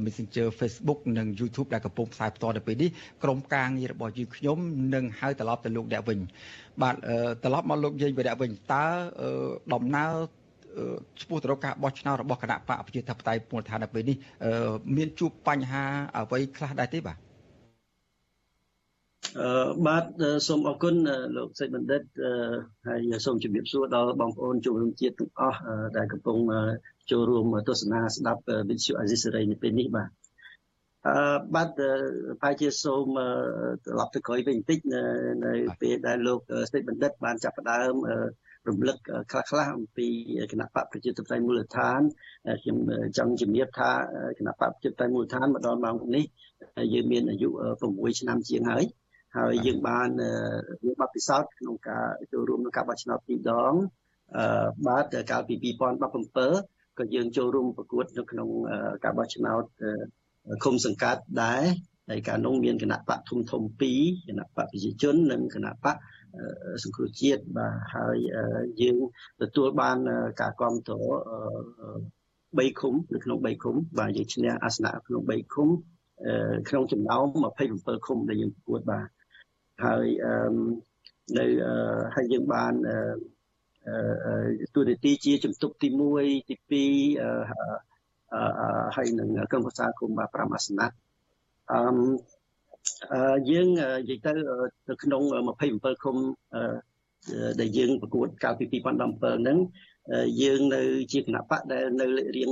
[0.05, 2.89] Messenger Facebook និង YouTube ដែលកំពុងផ្សាយផ្ទាល់នៅពេលនេះ
[3.23, 4.57] ក្រុមការងាររបស់យើងខ្ញុំ
[4.95, 6.19] នឹងហៅត្រឡប់ទៅលោកអ្នកវិញ
[6.81, 6.95] បាទ
[7.43, 8.85] ត្រឡប់មកលោកយាយវិរៈវិញតើ
[9.73, 10.13] ដំណើរ
[11.21, 14.17] ឈ្មោះទៅរកការបោះឆ្នោតរបស់គណៈបកប្រជាធិបតេយ្យមូលដ្ឋាននៅពេលនេះ
[14.95, 15.83] មានជួបបញ្ហា
[16.17, 17.17] អ្វីខ្លះដែរទេបាទ
[19.39, 20.03] អឺបាទ
[20.47, 20.95] សូមអរគុណ
[21.37, 22.01] លោកសេចបណ្ឌិត
[22.87, 25.59] ហើយសូមជម្រាបសួរដល់បងប្អូនជនរួមជាតិទាំងអស់
[25.97, 26.37] ដែលកំពុង
[27.11, 30.09] ចូលរួមទស្សនាស្ដាប់វិទ្យុអាស៊ីសេរីនៅពេលនេះបាទ
[31.07, 31.15] អឺ
[31.55, 31.87] បាទប្រ
[32.43, 33.05] ហែលជាសូម
[33.85, 34.79] ត្រឡប់ទៅក្រោយវិញបន្តិច
[35.45, 36.39] នៅពេលដែលលោក
[36.71, 37.93] សេចបណ្ឌិតបានចាប់ផ្ដើម
[38.69, 38.97] រំលឹក
[39.31, 40.07] ខ្លះខ្លះអំពី
[40.51, 42.01] គណៈបកប្រជាធិបតេយ្យមូលដ្ឋាន
[42.61, 42.77] ខ្ញុំ
[43.17, 43.91] ចង់ជំរាបថា
[44.37, 46.25] គណៈបកប្រជាធិបតេយ្យមូលដ្ឋានមកដល់ម៉ោងនេះ
[46.93, 47.49] យើងមានអាយុ
[47.83, 48.85] 6ឆ្នាំជាងហើយ
[49.37, 50.09] ហើយយើងបាន
[50.83, 53.73] មានបទពិសោធន៍ក្នុងការចូលរួមក្នុងការបោះឆ្នោតពីរដង
[54.37, 55.55] អឺបាទកាលពី
[56.31, 58.49] 2017ក៏យើងចូលរួមប្រកួតនៅក្នុង
[59.03, 59.63] ការបោះឆ្នោត
[60.63, 61.63] ឃុំសង្កាត់ដែរ
[62.09, 63.61] ហើយកាលនោះមានគណៈបកធំធំ
[63.95, 65.95] 2គណៈបកប្រជាជននិងគណៈបក
[66.83, 68.17] សង្គ្រោះជាតិបាទហើយ
[68.81, 68.97] យើង
[69.41, 69.97] ទទួលបាន
[70.41, 71.03] ការគ្រប់គ្រង
[72.57, 75.67] 3ឃុំនៅក្នុង3ឃុំបាទយើងឈ្នះអាសនៈក្នុង3ឃុំ
[76.69, 77.25] ក្នុងចំណោម
[77.65, 79.07] 27ឃុំដែលយើងប្រកួតបាទ
[79.81, 80.35] ហើយអឺ
[81.37, 81.45] នៅ
[82.15, 85.87] ហើយយើងបានអឺទូរនីតិជាជំទប់ទី
[86.19, 88.41] 1ទី2អឺ
[88.95, 90.87] ហើយនឹងក្រុមប្រឹក្សាគុំបាទ5អាសនៈ
[91.71, 94.31] អឺយើងនិយាយទៅ
[94.89, 95.21] នៅក្នុង
[95.63, 96.15] 27ឃុំ
[97.59, 99.57] ដែលយើងប្រកួតកាលពី2017ហ្នឹង
[100.41, 100.81] យើងនៅ
[101.13, 102.07] ជាគណៈបកដែលនៅ
[102.37, 102.51] រៀង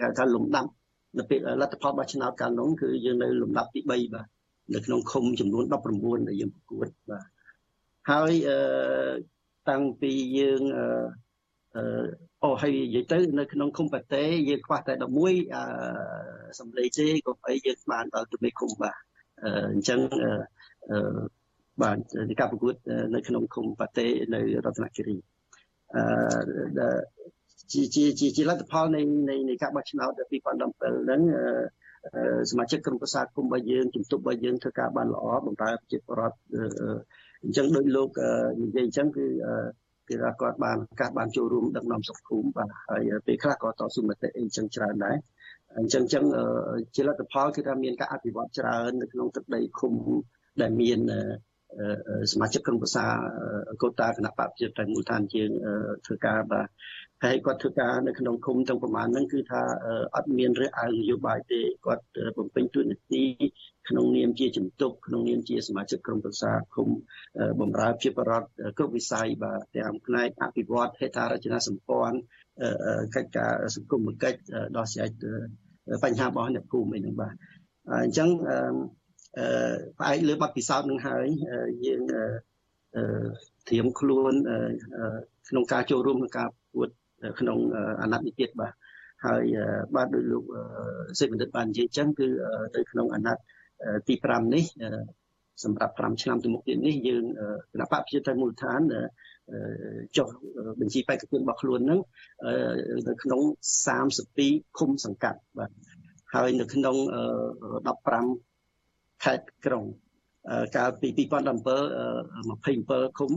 [0.00, 0.70] គេថាលំដាប់
[1.18, 4.26] នៅពេលលទ្ធផលបោះឆ្នោតកាលនោះគឺយើងនៅលំដាប់ទី3បាទ
[4.72, 5.64] នៅក្នុងឃុំចំនួន
[5.96, 7.26] 19ដែលយើងប្រកួតបាទ
[8.10, 8.58] ហើយអឺ
[9.68, 10.62] តាំងពីយើង
[11.76, 11.84] អឺ
[12.42, 15.62] អូហើយនិយាយទៅនៅក្នុងឃុំប៉ាតេយើងខ្វះតែ11អឺ
[16.58, 18.96] សំឡេងទេក៏អីយើងបានដល់ទៅឃុំបាទ
[19.72, 20.00] អញ្ចឹង
[20.90, 20.98] អឺ
[21.82, 21.96] បាទ
[22.40, 22.74] ការប្រកួត
[23.14, 25.16] នៅក្នុងឃុំប៉ាតេនៅរតនគិរី
[25.96, 26.88] អឺ
[27.72, 28.04] ជាជា
[28.36, 29.02] ជាលទ្ធផលនៃ
[29.48, 31.20] នៃការបោះឆ្នោត2017ហ្នឹង
[32.50, 36.36] សមាជិកក្រុមប្រឹក្សាគុំរបស់យើងជំទប់របស់យើងធ្វើការបានល្អបំរើប្រជាពលរដ្ឋ
[37.44, 38.08] អញ្ចឹងដោយលោក
[38.62, 39.26] និយាយអញ្ចឹងគឺ
[40.08, 45.16] គឺថាគាត់បានកាសបានចូលរួមដឹកនាំសុខភូមិបាទហើយពេលខ្លះក៏តស៊ូមតិអីចឹងច្រើនដែរ
[45.78, 46.24] អញ្ចឹងចឹង
[46.94, 49.92] ជាលទ្ធផលគឺថាមានការអភិវឌ្ឍច្រើននៅក្នុងទឹកដីឃុំ
[50.62, 50.98] ដែលមាន
[52.32, 53.06] សមាជិកក្រុមប្រឹក្សា
[53.82, 55.48] កូតាគណៈបព្វជិតតែមូលដ្ឋានជាង
[56.06, 56.68] ធ្វើការបាទ
[57.24, 59.62] ហើយគាត់ធ្វើការនៅក្នុងឃុំទាំងប្រមាណហ្នឹងគឺថា
[60.16, 62.04] អត់មានរើសអើងនយោបាយទេគាត់
[62.38, 63.24] បំពេញតួនាទី
[63.88, 66.88] ក្នុងនាមជាជំទប់ក្នុងនាមជាសមាជិកក្រុមប្រឹក្សាឃុំ
[67.60, 68.48] បម្រើជាបរដ្ឋ
[68.78, 72.16] គ្រប់វិស័យបាទទាំងផ្នែកអភិវឌ្ឍហេដ្ឋារចនាសម្ព័ន្ធ
[73.14, 74.38] កិច្ចការសង្គមកិច្ច
[74.76, 75.08] ដោះស្រាយ
[76.04, 77.34] បញ្ហារបស់អ្នកភូមិអីហ្នឹងបាទ
[78.04, 78.28] អញ្ចឹង
[79.98, 81.26] ផ្អែកលើបទពិសោធន៍នឹងហើយ
[81.86, 82.02] យើង
[83.68, 84.32] ត្រៀមខ្លួន
[85.48, 86.88] ក្នុងការចូលរួមក្នុងការពួត
[87.40, 87.58] ក្នុង
[88.02, 88.72] អាណត្តិនេះទៀតបាទ
[89.26, 89.44] ហើយ
[89.94, 90.44] បាទដោយលោក
[91.18, 92.26] សេចបណ្ឌិតបាននិយាយចឹងគឺ
[92.76, 93.42] នៅក្នុងអាណត្តិ
[94.08, 94.64] ទី5នេះ
[95.64, 97.24] សម្រាប់5ឆ្នាំទៅមុខទៀតនេះយើង
[97.72, 98.80] គណៈបកប្រជាធិបតេយ្យមូលដ្ឋាន
[100.16, 100.28] ចុះ
[100.80, 102.00] បញ្ជីបេក្ខជនរបស់ខ្លួនហ្នឹង
[103.08, 103.40] នៅក្នុង
[104.08, 105.70] 32ឃុំសង្កាត់បាទ
[106.34, 106.96] ហើយនៅក្នុង
[108.24, 109.84] 15ខេត្តក្រុង
[110.76, 113.30] កាលពី2017 27ឃុំ